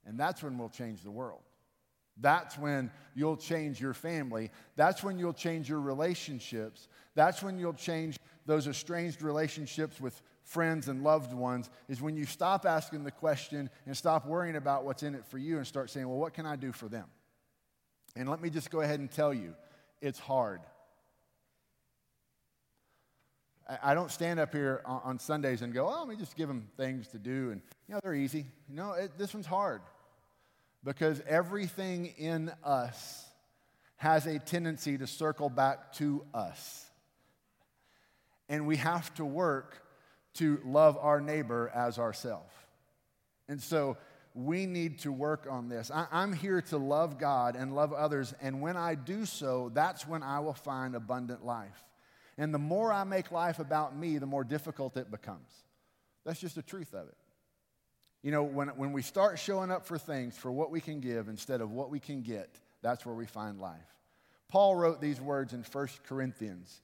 And 0.05 0.19
that's 0.19 0.43
when 0.43 0.57
we'll 0.57 0.69
change 0.69 1.01
the 1.01 1.11
world. 1.11 1.41
That's 2.19 2.57
when 2.57 2.91
you'll 3.15 3.37
change 3.37 3.81
your 3.81 3.93
family. 3.93 4.51
That's 4.75 5.03
when 5.03 5.17
you'll 5.17 5.33
change 5.33 5.67
your 5.67 5.81
relationships. 5.81 6.87
That's 7.15 7.41
when 7.41 7.57
you'll 7.57 7.73
change 7.73 8.17
those 8.45 8.67
estranged 8.67 9.21
relationships 9.21 9.99
with 9.99 10.21
friends 10.43 10.89
and 10.89 11.03
loved 11.03 11.33
ones, 11.33 11.69
is 11.87 12.01
when 12.01 12.15
you 12.15 12.25
stop 12.25 12.65
asking 12.65 13.03
the 13.03 13.11
question 13.11 13.69
and 13.85 13.95
stop 13.95 14.27
worrying 14.27 14.57
about 14.57 14.83
what's 14.83 15.01
in 15.01 15.15
it 15.15 15.25
for 15.25 15.37
you 15.37 15.57
and 15.57 15.65
start 15.65 15.89
saying, 15.89 16.07
well, 16.07 16.17
what 16.17 16.33
can 16.33 16.45
I 16.45 16.57
do 16.57 16.71
for 16.73 16.89
them? 16.89 17.05
And 18.15 18.29
let 18.29 18.41
me 18.41 18.49
just 18.49 18.69
go 18.69 18.81
ahead 18.81 18.99
and 18.99 19.09
tell 19.09 19.33
you 19.33 19.55
it's 20.03 20.19
hard. 20.19 20.59
I 23.81 23.93
don't 23.93 24.11
stand 24.11 24.41
up 24.41 24.53
here 24.53 24.81
on 24.85 25.17
Sundays 25.19 25.61
and 25.61 25.73
go, 25.73 25.87
oh, 25.87 25.99
let 26.01 26.09
me 26.09 26.17
just 26.17 26.35
give 26.35 26.49
them 26.49 26.67
things 26.75 27.07
to 27.07 27.17
do. 27.17 27.51
And, 27.51 27.61
you 27.87 27.95
know, 27.95 28.01
they're 28.03 28.13
easy. 28.13 28.45
No, 28.67 28.91
it, 28.91 29.17
this 29.17 29.33
one's 29.33 29.45
hard 29.45 29.81
because 30.83 31.21
everything 31.25 32.07
in 32.17 32.51
us 32.61 33.25
has 33.95 34.27
a 34.27 34.37
tendency 34.37 34.97
to 34.97 35.07
circle 35.07 35.49
back 35.49 35.93
to 35.93 36.25
us. 36.33 36.85
And 38.49 38.67
we 38.67 38.75
have 38.75 39.13
to 39.15 39.23
work 39.23 39.81
to 40.35 40.59
love 40.65 40.97
our 40.99 41.21
neighbor 41.21 41.71
as 41.73 41.97
ourselves. 41.97 42.51
And 43.47 43.61
so 43.61 43.95
we 44.33 44.65
need 44.65 44.99
to 44.99 45.11
work 45.11 45.47
on 45.49 45.69
this. 45.69 45.91
I, 45.91 46.07
am 46.11 46.33
here 46.33 46.61
to 46.61 46.77
love 46.77 47.19
God 47.19 47.55
and 47.55 47.75
love 47.75 47.93
others, 47.93 48.33
and 48.41 48.61
when 48.61 48.75
I 48.75 48.95
do 48.95 49.25
so, 49.25 49.71
that's 49.73 50.07
when 50.07 50.23
I 50.23 50.39
will 50.39 50.53
find 50.53 50.95
abundant 50.95 51.45
life. 51.45 51.83
And 52.37 52.53
the 52.53 52.59
more 52.59 52.91
I 52.91 53.03
make 53.03 53.31
life 53.31 53.59
about 53.59 53.95
me, 53.95 54.17
the 54.17 54.25
more 54.25 54.43
difficult 54.43 54.97
it 54.97 55.11
becomes. 55.11 55.51
That's 56.25 56.39
just 56.39 56.55
the 56.55 56.63
truth 56.63 56.93
of 56.93 57.07
it. 57.07 57.17
You 58.23 58.31
know, 58.31 58.43
when, 58.43 58.69
when 58.69 58.91
we 58.91 59.01
start 59.01 59.37
showing 59.37 59.69
up 59.69 59.85
for 59.85 59.97
things 59.97 60.35
for 60.35 60.51
what 60.51 60.71
we 60.71 60.81
can 60.81 60.99
give 60.99 61.27
instead 61.27 61.61
of 61.61 61.71
what 61.71 61.91
we 61.91 61.99
can 61.99 62.21
get, 62.21 62.57
that's 62.81 63.05
where 63.05 63.13
we 63.13 63.25
find 63.25 63.59
life. 63.59 63.79
Paul 64.47 64.75
wrote 64.75 65.01
these 65.01 65.19
words 65.19 65.53
in 65.53 65.63
1 65.63 65.87
Corinthians. 66.07 66.81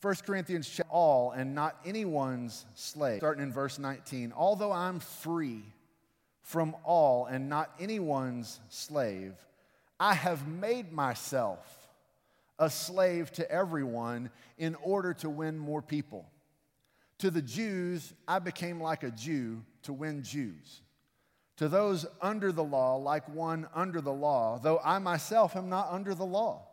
1 0.00 0.14
Corinthians, 0.26 0.80
all 0.88 1.32
and 1.32 1.54
not 1.54 1.78
anyone's 1.84 2.64
slave. 2.74 3.18
Starting 3.18 3.42
in 3.42 3.52
verse 3.52 3.78
19. 3.78 4.32
Although 4.36 4.72
I'm 4.72 5.00
free 5.00 5.64
from 6.44 6.76
all 6.84 7.24
and 7.24 7.48
not 7.48 7.72
anyone's 7.80 8.60
slave. 8.68 9.32
I 9.98 10.12
have 10.12 10.46
made 10.46 10.92
myself 10.92 11.88
a 12.58 12.68
slave 12.68 13.32
to 13.32 13.50
everyone 13.50 14.30
in 14.58 14.74
order 14.76 15.14
to 15.14 15.30
win 15.30 15.58
more 15.58 15.80
people. 15.80 16.30
To 17.18 17.30
the 17.30 17.42
Jews, 17.42 18.12
I 18.28 18.40
became 18.40 18.80
like 18.80 19.02
a 19.02 19.10
Jew 19.10 19.62
to 19.84 19.94
win 19.94 20.22
Jews. 20.22 20.82
To 21.56 21.68
those 21.68 22.04
under 22.20 22.52
the 22.52 22.62
law, 22.62 22.96
like 22.96 23.26
one 23.28 23.66
under 23.74 24.02
the 24.02 24.12
law, 24.12 24.58
though 24.58 24.80
I 24.84 24.98
myself 24.98 25.56
am 25.56 25.70
not 25.70 25.88
under 25.90 26.14
the 26.14 26.26
law, 26.26 26.66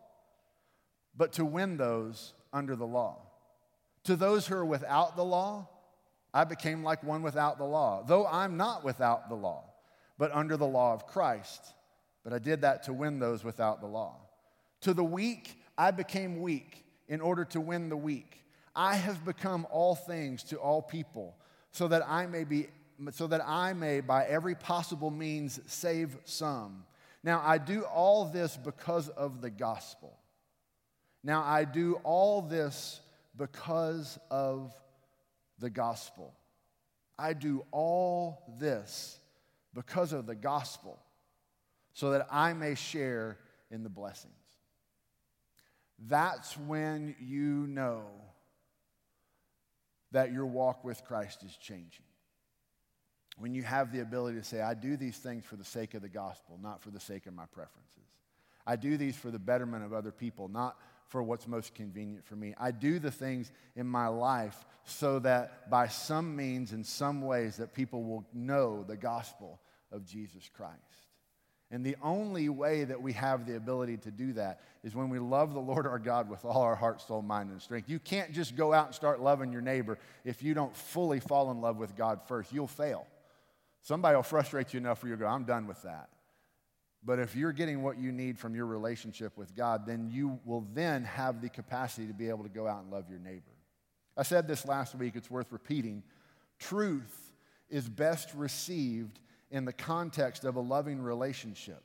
but 1.15 1.31
to 1.33 1.45
win 1.45 1.77
those 1.77 2.33
under 2.51 2.75
the 2.75 2.85
law. 2.85 3.19
To 4.03 4.17
those 4.17 4.47
who 4.47 4.55
are 4.55 4.65
without 4.65 5.15
the 5.15 5.23
law, 5.23 5.69
I 6.33 6.43
became 6.45 6.83
like 6.83 7.03
one 7.03 7.21
without 7.21 7.57
the 7.57 7.65
law, 7.65 8.03
though 8.05 8.25
I'm 8.25 8.57
not 8.57 8.83
without 8.83 9.29
the 9.29 9.35
law, 9.35 9.65
but 10.17 10.31
under 10.33 10.57
the 10.57 10.67
law 10.67 10.93
of 10.93 11.05
Christ. 11.05 11.73
But 12.23 12.33
I 12.33 12.39
did 12.39 12.61
that 12.61 12.83
to 12.83 12.93
win 12.93 13.19
those 13.19 13.43
without 13.43 13.81
the 13.81 13.87
law. 13.87 14.17
To 14.81 14.93
the 14.93 15.03
weak, 15.03 15.57
I 15.77 15.91
became 15.91 16.41
weak 16.41 16.85
in 17.07 17.19
order 17.19 17.43
to 17.45 17.59
win 17.59 17.89
the 17.89 17.97
weak. 17.97 18.43
I 18.75 18.95
have 18.95 19.25
become 19.25 19.67
all 19.69 19.95
things 19.95 20.43
to 20.45 20.57
all 20.57 20.81
people, 20.81 21.35
so 21.71 21.87
that 21.89 22.07
I 22.07 22.25
may 22.27 22.43
be 22.43 22.67
so 23.11 23.25
that 23.27 23.41
I 23.45 23.73
may 23.73 23.99
by 23.99 24.25
every 24.25 24.53
possible 24.53 25.09
means 25.09 25.59
save 25.65 26.15
some. 26.25 26.83
Now 27.23 27.41
I 27.43 27.57
do 27.57 27.81
all 27.83 28.25
this 28.25 28.57
because 28.57 29.09
of 29.09 29.41
the 29.41 29.49
gospel. 29.49 30.17
Now 31.23 31.43
I 31.43 31.65
do 31.65 31.99
all 32.03 32.41
this 32.41 33.01
because 33.37 34.19
of 34.29 34.71
the 35.61 35.69
gospel. 35.69 36.33
I 37.17 37.33
do 37.33 37.63
all 37.71 38.43
this 38.59 39.19
because 39.73 40.11
of 40.11 40.25
the 40.25 40.35
gospel 40.35 40.99
so 41.93 42.11
that 42.11 42.27
I 42.31 42.53
may 42.53 42.75
share 42.75 43.37
in 43.69 43.83
the 43.83 43.89
blessings. 43.89 44.33
That's 46.07 46.57
when 46.57 47.15
you 47.21 47.67
know 47.67 48.03
that 50.11 50.33
your 50.33 50.47
walk 50.47 50.83
with 50.83 51.05
Christ 51.05 51.43
is 51.43 51.55
changing. 51.55 52.05
When 53.37 53.53
you 53.53 53.63
have 53.63 53.91
the 53.91 54.01
ability 54.01 54.37
to 54.39 54.43
say, 54.43 54.61
I 54.61 54.73
do 54.73 54.97
these 54.97 55.17
things 55.17 55.45
for 55.45 55.55
the 55.55 55.63
sake 55.63 55.93
of 55.93 56.01
the 56.01 56.09
gospel, 56.09 56.59
not 56.61 56.81
for 56.81 56.89
the 56.89 56.99
sake 56.99 57.27
of 57.27 57.33
my 57.33 57.45
preferences. 57.45 57.87
I 58.65 58.75
do 58.75 58.97
these 58.97 59.15
for 59.15 59.31
the 59.31 59.39
betterment 59.39 59.85
of 59.85 59.93
other 59.93 60.11
people, 60.11 60.47
not 60.47 60.77
for 61.11 61.21
what's 61.21 61.45
most 61.45 61.75
convenient 61.75 62.25
for 62.25 62.37
me. 62.37 62.53
I 62.57 62.71
do 62.71 62.97
the 62.97 63.11
things 63.11 63.51
in 63.75 63.85
my 63.85 64.07
life 64.07 64.65
so 64.85 65.19
that 65.19 65.69
by 65.69 65.89
some 65.89 66.37
means, 66.37 66.71
in 66.71 66.85
some 66.85 67.21
ways, 67.21 67.57
that 67.57 67.73
people 67.73 68.03
will 68.03 68.25
know 68.33 68.85
the 68.87 68.95
gospel 68.95 69.59
of 69.91 70.05
Jesus 70.05 70.49
Christ. 70.55 70.77
And 71.69 71.85
the 71.85 71.97
only 72.01 72.47
way 72.47 72.85
that 72.85 73.01
we 73.01 73.11
have 73.11 73.45
the 73.45 73.57
ability 73.57 73.97
to 73.97 74.11
do 74.11 74.31
that 74.33 74.61
is 74.85 74.95
when 74.95 75.09
we 75.09 75.19
love 75.19 75.53
the 75.53 75.59
Lord 75.59 75.85
our 75.85 75.99
God 75.99 76.29
with 76.29 76.45
all 76.45 76.61
our 76.61 76.75
heart, 76.75 77.01
soul, 77.01 77.21
mind, 77.21 77.51
and 77.51 77.61
strength. 77.61 77.89
You 77.89 77.99
can't 77.99 78.31
just 78.31 78.55
go 78.55 78.71
out 78.71 78.87
and 78.87 78.95
start 78.95 79.21
loving 79.21 79.51
your 79.51 79.61
neighbor 79.61 79.99
if 80.23 80.41
you 80.41 80.53
don't 80.53 80.75
fully 80.75 81.19
fall 81.19 81.51
in 81.51 81.59
love 81.59 81.75
with 81.75 81.97
God 81.97 82.21
first. 82.25 82.53
You'll 82.53 82.67
fail. 82.67 83.05
Somebody 83.81 84.15
will 84.15 84.23
frustrate 84.23 84.73
you 84.73 84.77
enough 84.77 85.03
where 85.03 85.11
you 85.11 85.17
go, 85.17 85.27
I'm 85.27 85.43
done 85.43 85.67
with 85.67 85.81
that. 85.81 86.07
But 87.03 87.19
if 87.19 87.35
you're 87.35 87.51
getting 87.51 87.81
what 87.81 87.97
you 87.97 88.11
need 88.11 88.37
from 88.37 88.53
your 88.53 88.67
relationship 88.67 89.35
with 89.35 89.55
God, 89.55 89.85
then 89.87 90.09
you 90.11 90.39
will 90.45 90.67
then 90.73 91.03
have 91.03 91.41
the 91.41 91.49
capacity 91.49 92.07
to 92.07 92.13
be 92.13 92.29
able 92.29 92.43
to 92.43 92.49
go 92.49 92.67
out 92.67 92.83
and 92.83 92.91
love 92.91 93.05
your 93.09 93.19
neighbor. 93.19 93.41
I 94.15 94.23
said 94.23 94.47
this 94.47 94.67
last 94.67 94.93
week, 94.93 95.15
it's 95.15 95.31
worth 95.31 95.51
repeating. 95.51 96.03
Truth 96.59 97.31
is 97.69 97.89
best 97.89 98.33
received 98.35 99.19
in 99.49 99.65
the 99.65 99.73
context 99.73 100.43
of 100.43 100.55
a 100.57 100.59
loving 100.59 101.01
relationship. 101.01 101.83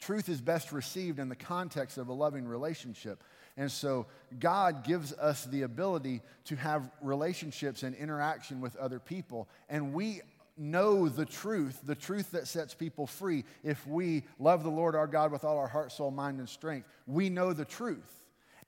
Truth 0.00 0.28
is 0.28 0.40
best 0.40 0.72
received 0.72 1.20
in 1.20 1.28
the 1.28 1.36
context 1.36 1.96
of 1.96 2.08
a 2.08 2.12
loving 2.12 2.44
relationship. 2.44 3.22
And 3.56 3.70
so 3.70 4.06
God 4.40 4.82
gives 4.82 5.12
us 5.12 5.44
the 5.44 5.62
ability 5.62 6.22
to 6.46 6.56
have 6.56 6.90
relationships 7.00 7.84
and 7.84 7.94
interaction 7.94 8.60
with 8.60 8.74
other 8.76 8.98
people. 8.98 9.48
And 9.68 9.92
we 9.92 10.22
know 10.56 11.08
the 11.08 11.24
truth, 11.24 11.80
the 11.84 11.94
truth 11.94 12.30
that 12.32 12.46
sets 12.46 12.74
people 12.74 13.06
free, 13.06 13.44
if 13.62 13.86
we 13.86 14.24
love 14.38 14.62
the 14.62 14.70
Lord 14.70 14.94
our 14.94 15.06
God 15.06 15.32
with 15.32 15.44
all 15.44 15.58
our 15.58 15.68
heart, 15.68 15.92
soul, 15.92 16.10
mind, 16.10 16.38
and 16.38 16.48
strength, 16.48 16.88
we 17.06 17.28
know 17.28 17.52
the 17.52 17.64
truth. 17.64 18.22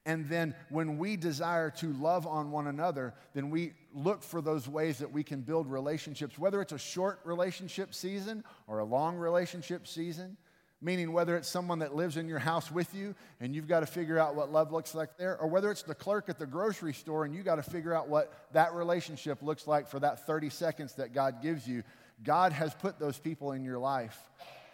And 0.06 0.28
then 0.28 0.54
when 0.68 0.98
we 0.98 1.16
desire 1.16 1.70
to 1.78 1.92
love 1.94 2.26
on 2.26 2.50
one 2.50 2.66
another, 2.66 3.14
then 3.32 3.48
we 3.48 3.72
look 3.94 4.22
for 4.22 4.42
those 4.42 4.68
ways 4.68 4.98
that 4.98 5.10
we 5.10 5.22
can 5.22 5.40
build 5.40 5.70
relationships, 5.70 6.38
whether 6.38 6.60
it's 6.60 6.72
a 6.72 6.78
short 6.78 7.20
relationship 7.24 7.94
season 7.94 8.44
or 8.66 8.80
a 8.80 8.84
long 8.84 9.16
relationship 9.16 9.86
season. 9.86 10.36
Meaning, 10.84 11.14
whether 11.14 11.34
it's 11.34 11.48
someone 11.48 11.78
that 11.78 11.96
lives 11.96 12.18
in 12.18 12.28
your 12.28 12.38
house 12.38 12.70
with 12.70 12.94
you 12.94 13.14
and 13.40 13.54
you've 13.54 13.66
got 13.66 13.80
to 13.80 13.86
figure 13.86 14.18
out 14.18 14.34
what 14.34 14.52
love 14.52 14.70
looks 14.70 14.94
like 14.94 15.16
there, 15.16 15.38
or 15.38 15.48
whether 15.48 15.70
it's 15.70 15.82
the 15.82 15.94
clerk 15.94 16.28
at 16.28 16.38
the 16.38 16.44
grocery 16.44 16.92
store 16.92 17.24
and 17.24 17.34
you 17.34 17.42
got 17.42 17.54
to 17.54 17.62
figure 17.62 17.94
out 17.94 18.06
what 18.06 18.30
that 18.52 18.74
relationship 18.74 19.42
looks 19.42 19.66
like 19.66 19.88
for 19.88 19.98
that 20.00 20.26
30 20.26 20.50
seconds 20.50 20.92
that 20.96 21.14
God 21.14 21.40
gives 21.40 21.66
you, 21.66 21.84
God 22.22 22.52
has 22.52 22.74
put 22.74 22.98
those 22.98 23.18
people 23.18 23.52
in 23.52 23.64
your 23.64 23.78
life 23.78 24.18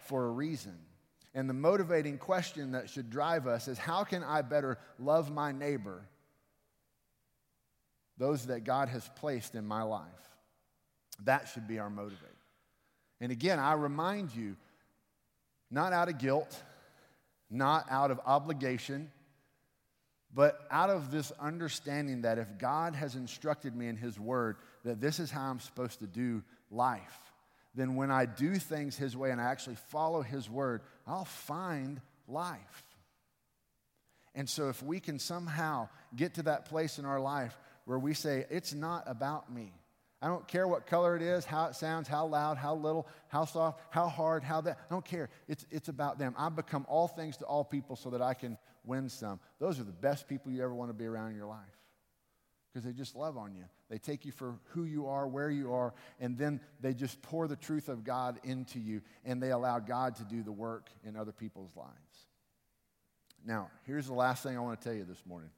for 0.01 0.25
a 0.25 0.29
reason. 0.31 0.77
And 1.33 1.49
the 1.49 1.53
motivating 1.53 2.17
question 2.17 2.73
that 2.73 2.89
should 2.89 3.09
drive 3.09 3.47
us 3.47 3.69
is 3.69 3.77
how 3.77 4.03
can 4.03 4.21
I 4.21 4.41
better 4.41 4.79
love 4.99 5.31
my 5.31 5.53
neighbor, 5.53 6.03
those 8.17 8.47
that 8.47 8.65
God 8.65 8.89
has 8.89 9.09
placed 9.15 9.55
in 9.55 9.65
my 9.65 9.83
life? 9.83 10.03
That 11.23 11.47
should 11.47 11.69
be 11.69 11.79
our 11.79 11.89
motivator. 11.89 12.35
And 13.21 13.31
again, 13.31 13.59
I 13.59 13.73
remind 13.73 14.35
you, 14.35 14.57
not 15.71 15.93
out 15.93 16.09
of 16.09 16.17
guilt, 16.17 16.61
not 17.49 17.85
out 17.89 18.11
of 18.11 18.19
obligation, 18.25 19.09
but 20.33 20.59
out 20.69 20.89
of 20.89 21.11
this 21.11 21.31
understanding 21.39 22.21
that 22.21 22.37
if 22.37 22.57
God 22.57 22.95
has 22.95 23.15
instructed 23.15 23.75
me 23.75 23.87
in 23.87 23.97
His 23.97 24.19
Word 24.19 24.57
that 24.83 25.01
this 25.01 25.19
is 25.19 25.31
how 25.31 25.49
I'm 25.49 25.59
supposed 25.59 25.99
to 25.99 26.07
do 26.07 26.43
life, 26.69 27.19
then 27.75 27.95
when 27.95 28.11
I 28.11 28.25
do 28.25 28.55
things 28.55 28.97
His 28.97 29.15
way 29.15 29.31
and 29.31 29.41
I 29.41 29.45
actually 29.45 29.77
follow 29.89 30.21
His 30.21 30.49
Word, 30.49 30.81
I'll 31.07 31.25
find 31.25 31.99
life. 32.27 32.83
And 34.33 34.49
so, 34.49 34.69
if 34.69 34.81
we 34.81 35.01
can 35.01 35.19
somehow 35.19 35.89
get 36.15 36.35
to 36.35 36.43
that 36.43 36.65
place 36.65 36.99
in 36.99 37.05
our 37.05 37.19
life 37.19 37.57
where 37.83 37.99
we 37.99 38.13
say, 38.13 38.45
It's 38.49 38.73
not 38.73 39.03
about 39.05 39.53
me, 39.53 39.73
I 40.21 40.27
don't 40.27 40.47
care 40.47 40.67
what 40.67 40.85
color 40.85 41.15
it 41.15 41.23
is, 41.23 41.45
how 41.45 41.65
it 41.65 41.75
sounds, 41.75 42.07
how 42.07 42.27
loud, 42.27 42.57
how 42.57 42.75
little, 42.75 43.07
how 43.27 43.45
soft, 43.45 43.81
how 43.89 44.07
hard, 44.07 44.43
how 44.43 44.61
that. 44.61 44.77
I 44.77 44.93
don't 44.93 45.03
care. 45.03 45.29
It's, 45.47 45.65
it's 45.71 45.89
about 45.89 46.19
them. 46.19 46.35
I 46.37 46.49
become 46.49 46.85
all 46.87 47.07
things 47.07 47.37
to 47.37 47.45
all 47.45 47.63
people 47.63 47.95
so 47.95 48.11
that 48.11 48.21
I 48.21 48.35
can 48.35 48.57
win 48.85 49.09
some. 49.09 49.39
Those 49.59 49.79
are 49.79 49.83
the 49.83 49.91
best 49.91 50.27
people 50.27 50.51
you 50.51 50.61
ever 50.63 50.75
want 50.75 50.89
to 50.89 50.93
be 50.93 51.05
around 51.05 51.31
in 51.31 51.37
your 51.37 51.47
life 51.47 51.57
because 52.71 52.85
they 52.85 52.93
just 52.93 53.15
love 53.15 53.35
on 53.35 53.55
you. 53.55 53.63
They 53.89 53.97
take 53.97 54.23
you 54.23 54.31
for 54.31 54.59
who 54.69 54.83
you 54.83 55.07
are, 55.07 55.27
where 55.27 55.49
you 55.49 55.73
are, 55.73 55.93
and 56.19 56.37
then 56.37 56.61
they 56.79 56.93
just 56.93 57.19
pour 57.23 57.47
the 57.47 57.55
truth 57.55 57.89
of 57.89 58.03
God 58.03 58.39
into 58.43 58.79
you 58.79 59.01
and 59.25 59.41
they 59.41 59.49
allow 59.49 59.79
God 59.79 60.15
to 60.17 60.23
do 60.23 60.43
the 60.43 60.51
work 60.51 60.89
in 61.03 61.15
other 61.15 61.31
people's 61.31 61.75
lives. 61.75 61.89
Now, 63.43 63.71
here's 63.87 64.05
the 64.05 64.13
last 64.13 64.43
thing 64.43 64.55
I 64.55 64.59
want 64.59 64.79
to 64.79 64.87
tell 64.87 64.95
you 64.95 65.03
this 65.03 65.23
morning. 65.25 65.49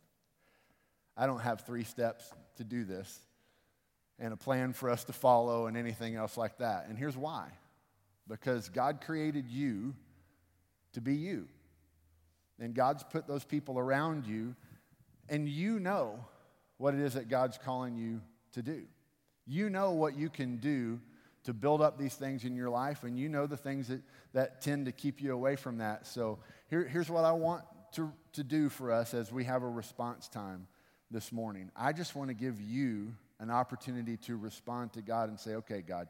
I 1.17 1.28
don't 1.28 1.41
have 1.41 1.62
three 1.62 1.84
steps 1.84 2.32
to 2.56 2.63
do 2.63 2.86
this 2.86 3.19
and 4.19 4.34
a 4.34 4.38
plan 4.38 4.73
for 4.73 4.89
us 4.89 5.04
to 5.06 5.13
follow 5.13 5.67
and 5.67 5.76
anything 5.76 6.15
else 6.15 6.38
like 6.38 6.58
that. 6.58 6.88
And 6.88 6.97
here's 6.97 7.17
why 7.17 7.49
because 8.28 8.69
God 8.69 9.02
created 9.02 9.49
you 9.49 9.93
to 10.93 11.02
be 11.02 11.15
you. 11.15 11.47
And 12.60 12.73
God's 12.73 13.04
put 13.04 13.28
those 13.28 13.43
people 13.43 13.78
around 13.78 14.26
you, 14.26 14.56
and 15.28 15.49
you 15.49 15.80
know 15.80 16.23
what 16.78 16.93
it 16.93 16.99
is 16.99 17.15
that 17.15 17.28
God's 17.28 17.58
calling 17.58 17.97
you 17.97 18.21
to 18.54 18.62
do. 18.62 18.84
You 19.45 19.69
know 19.69 19.91
what 19.91 20.15
you 20.15 20.30
can 20.30 20.58
do 20.58 20.99
to 21.43 21.54
build 21.54 21.82
up 21.82 21.97
these 21.97 22.15
things 22.15 22.45
in 22.45 22.56
your 22.56 22.69
life, 22.69 23.04
and 23.04 23.17
you 23.17 23.28
know 23.28 23.47
the 23.47 23.58
things 23.58 23.88
that, 23.89 24.02
that 24.34 24.62
tend 24.62 24.86
to 24.86 24.91
keep 24.91 25.21
you 25.21 25.34
away 25.34 25.56
from 25.56 25.80
that. 25.80 26.08
So 26.08 26.39
here, 26.69 26.88
here's 26.88 27.10
what 27.10 27.26
I 27.26 27.34
want 27.34 27.63
to, 27.93 28.12
to 28.34 28.43
do 28.43 28.69
for 28.69 28.91
us 28.91 29.13
as 29.13 29.32
we 29.32 29.43
have 29.43 29.63
a 29.63 29.69
response 29.69 30.30
time 30.30 30.67
this 31.12 31.32
morning. 31.32 31.69
I 31.76 31.91
just 31.91 32.15
want 32.15 32.30
to 32.30 32.34
give 32.34 32.62
you 32.62 33.13
an 33.43 33.51
opportunity 33.51 34.15
to 34.15 34.38
respond 34.38 34.93
to 34.93 35.01
God 35.01 35.29
and 35.29 35.38
say, 35.38 35.56
okay, 35.56 35.82
God, 35.82 36.08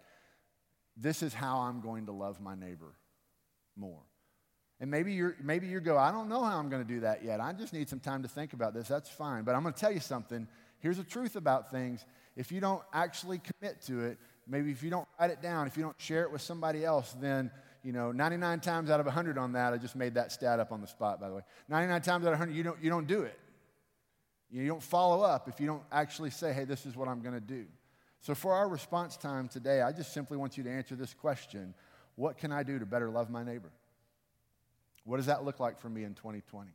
this 0.95 1.23
is 1.23 1.33
how 1.33 1.59
I'm 1.61 1.81
going 1.81 2.05
to 2.05 2.11
love 2.11 2.39
my 2.39 2.55
neighbor 2.55 2.93
more. 3.75 4.03
And 4.79 4.91
maybe 4.91 5.13
you're 5.13 5.35
maybe 5.41 5.67
you 5.67 5.79
go, 5.79 5.97
I 5.97 6.11
don't 6.11 6.29
know 6.29 6.43
how 6.43 6.57
I'm 6.57 6.69
going 6.69 6.85
to 6.85 6.87
do 6.87 6.99
that 7.01 7.23
yet. 7.23 7.39
I 7.39 7.51
just 7.53 7.73
need 7.73 7.89
some 7.89 7.99
time 7.99 8.21
to 8.21 8.29
think 8.29 8.53
about 8.53 8.73
this. 8.73 8.87
That's 8.87 9.09
fine. 9.09 9.43
But 9.43 9.55
I'm 9.55 9.63
going 9.63 9.73
to 9.73 9.79
tell 9.79 9.91
you 9.91 9.99
something. 9.99 10.47
Here's 10.79 10.97
the 10.97 11.03
truth 11.03 11.35
about 11.35 11.71
things. 11.71 12.05
If 12.35 12.51
you 12.51 12.59
don't 12.59 12.81
actually 12.93 13.39
commit 13.39 13.81
to 13.83 14.01
it, 14.01 14.17
maybe 14.47 14.71
if 14.71 14.83
you 14.83 14.89
don't 14.89 15.07
write 15.19 15.31
it 15.31 15.41
down, 15.41 15.67
if 15.67 15.77
you 15.77 15.83
don't 15.83 15.99
share 15.99 16.23
it 16.23 16.31
with 16.31 16.41
somebody 16.41 16.85
else, 16.85 17.15
then 17.19 17.49
you 17.83 17.91
know, 17.91 18.11
99 18.11 18.59
times 18.61 18.89
out 18.89 18.99
of 18.99 19.05
100 19.05 19.37
on 19.37 19.53
that, 19.53 19.73
I 19.73 19.77
just 19.77 19.95
made 19.95 20.13
that 20.13 20.31
stat 20.31 20.59
up 20.59 20.71
on 20.71 20.81
the 20.81 20.87
spot, 20.87 21.19
by 21.19 21.29
the 21.29 21.35
way. 21.35 21.41
99 21.67 22.01
times 22.01 22.25
out 22.25 22.33
of 22.33 22.39
100, 22.39 22.55
you 22.55 22.63
don't, 22.63 22.81
you 22.81 22.89
don't 22.89 23.07
do 23.07 23.23
it. 23.23 23.37
You 24.53 24.67
don't 24.67 24.83
follow 24.83 25.23
up 25.23 25.49
if 25.49 25.59
you 25.59 25.65
don't 25.65 25.81
actually 25.91 26.29
say, 26.29 26.53
hey, 26.53 26.63
this 26.63 26.85
is 26.85 26.95
what 26.95 27.07
I'm 27.07 27.21
going 27.21 27.33
to 27.33 27.41
do. 27.41 27.65
So, 28.21 28.35
for 28.35 28.53
our 28.53 28.69
response 28.69 29.17
time 29.17 29.47
today, 29.47 29.81
I 29.81 29.91
just 29.91 30.13
simply 30.13 30.37
want 30.37 30.57
you 30.57 30.63
to 30.63 30.69
answer 30.69 30.95
this 30.95 31.13
question 31.13 31.73
What 32.15 32.37
can 32.37 32.51
I 32.51 32.61
do 32.63 32.77
to 32.77 32.85
better 32.85 33.09
love 33.09 33.29
my 33.29 33.43
neighbor? 33.43 33.71
What 35.05 35.17
does 35.17 35.25
that 35.25 35.43
look 35.43 35.59
like 35.59 35.79
for 35.79 35.89
me 35.89 36.03
in 36.03 36.13
2020? 36.13 36.69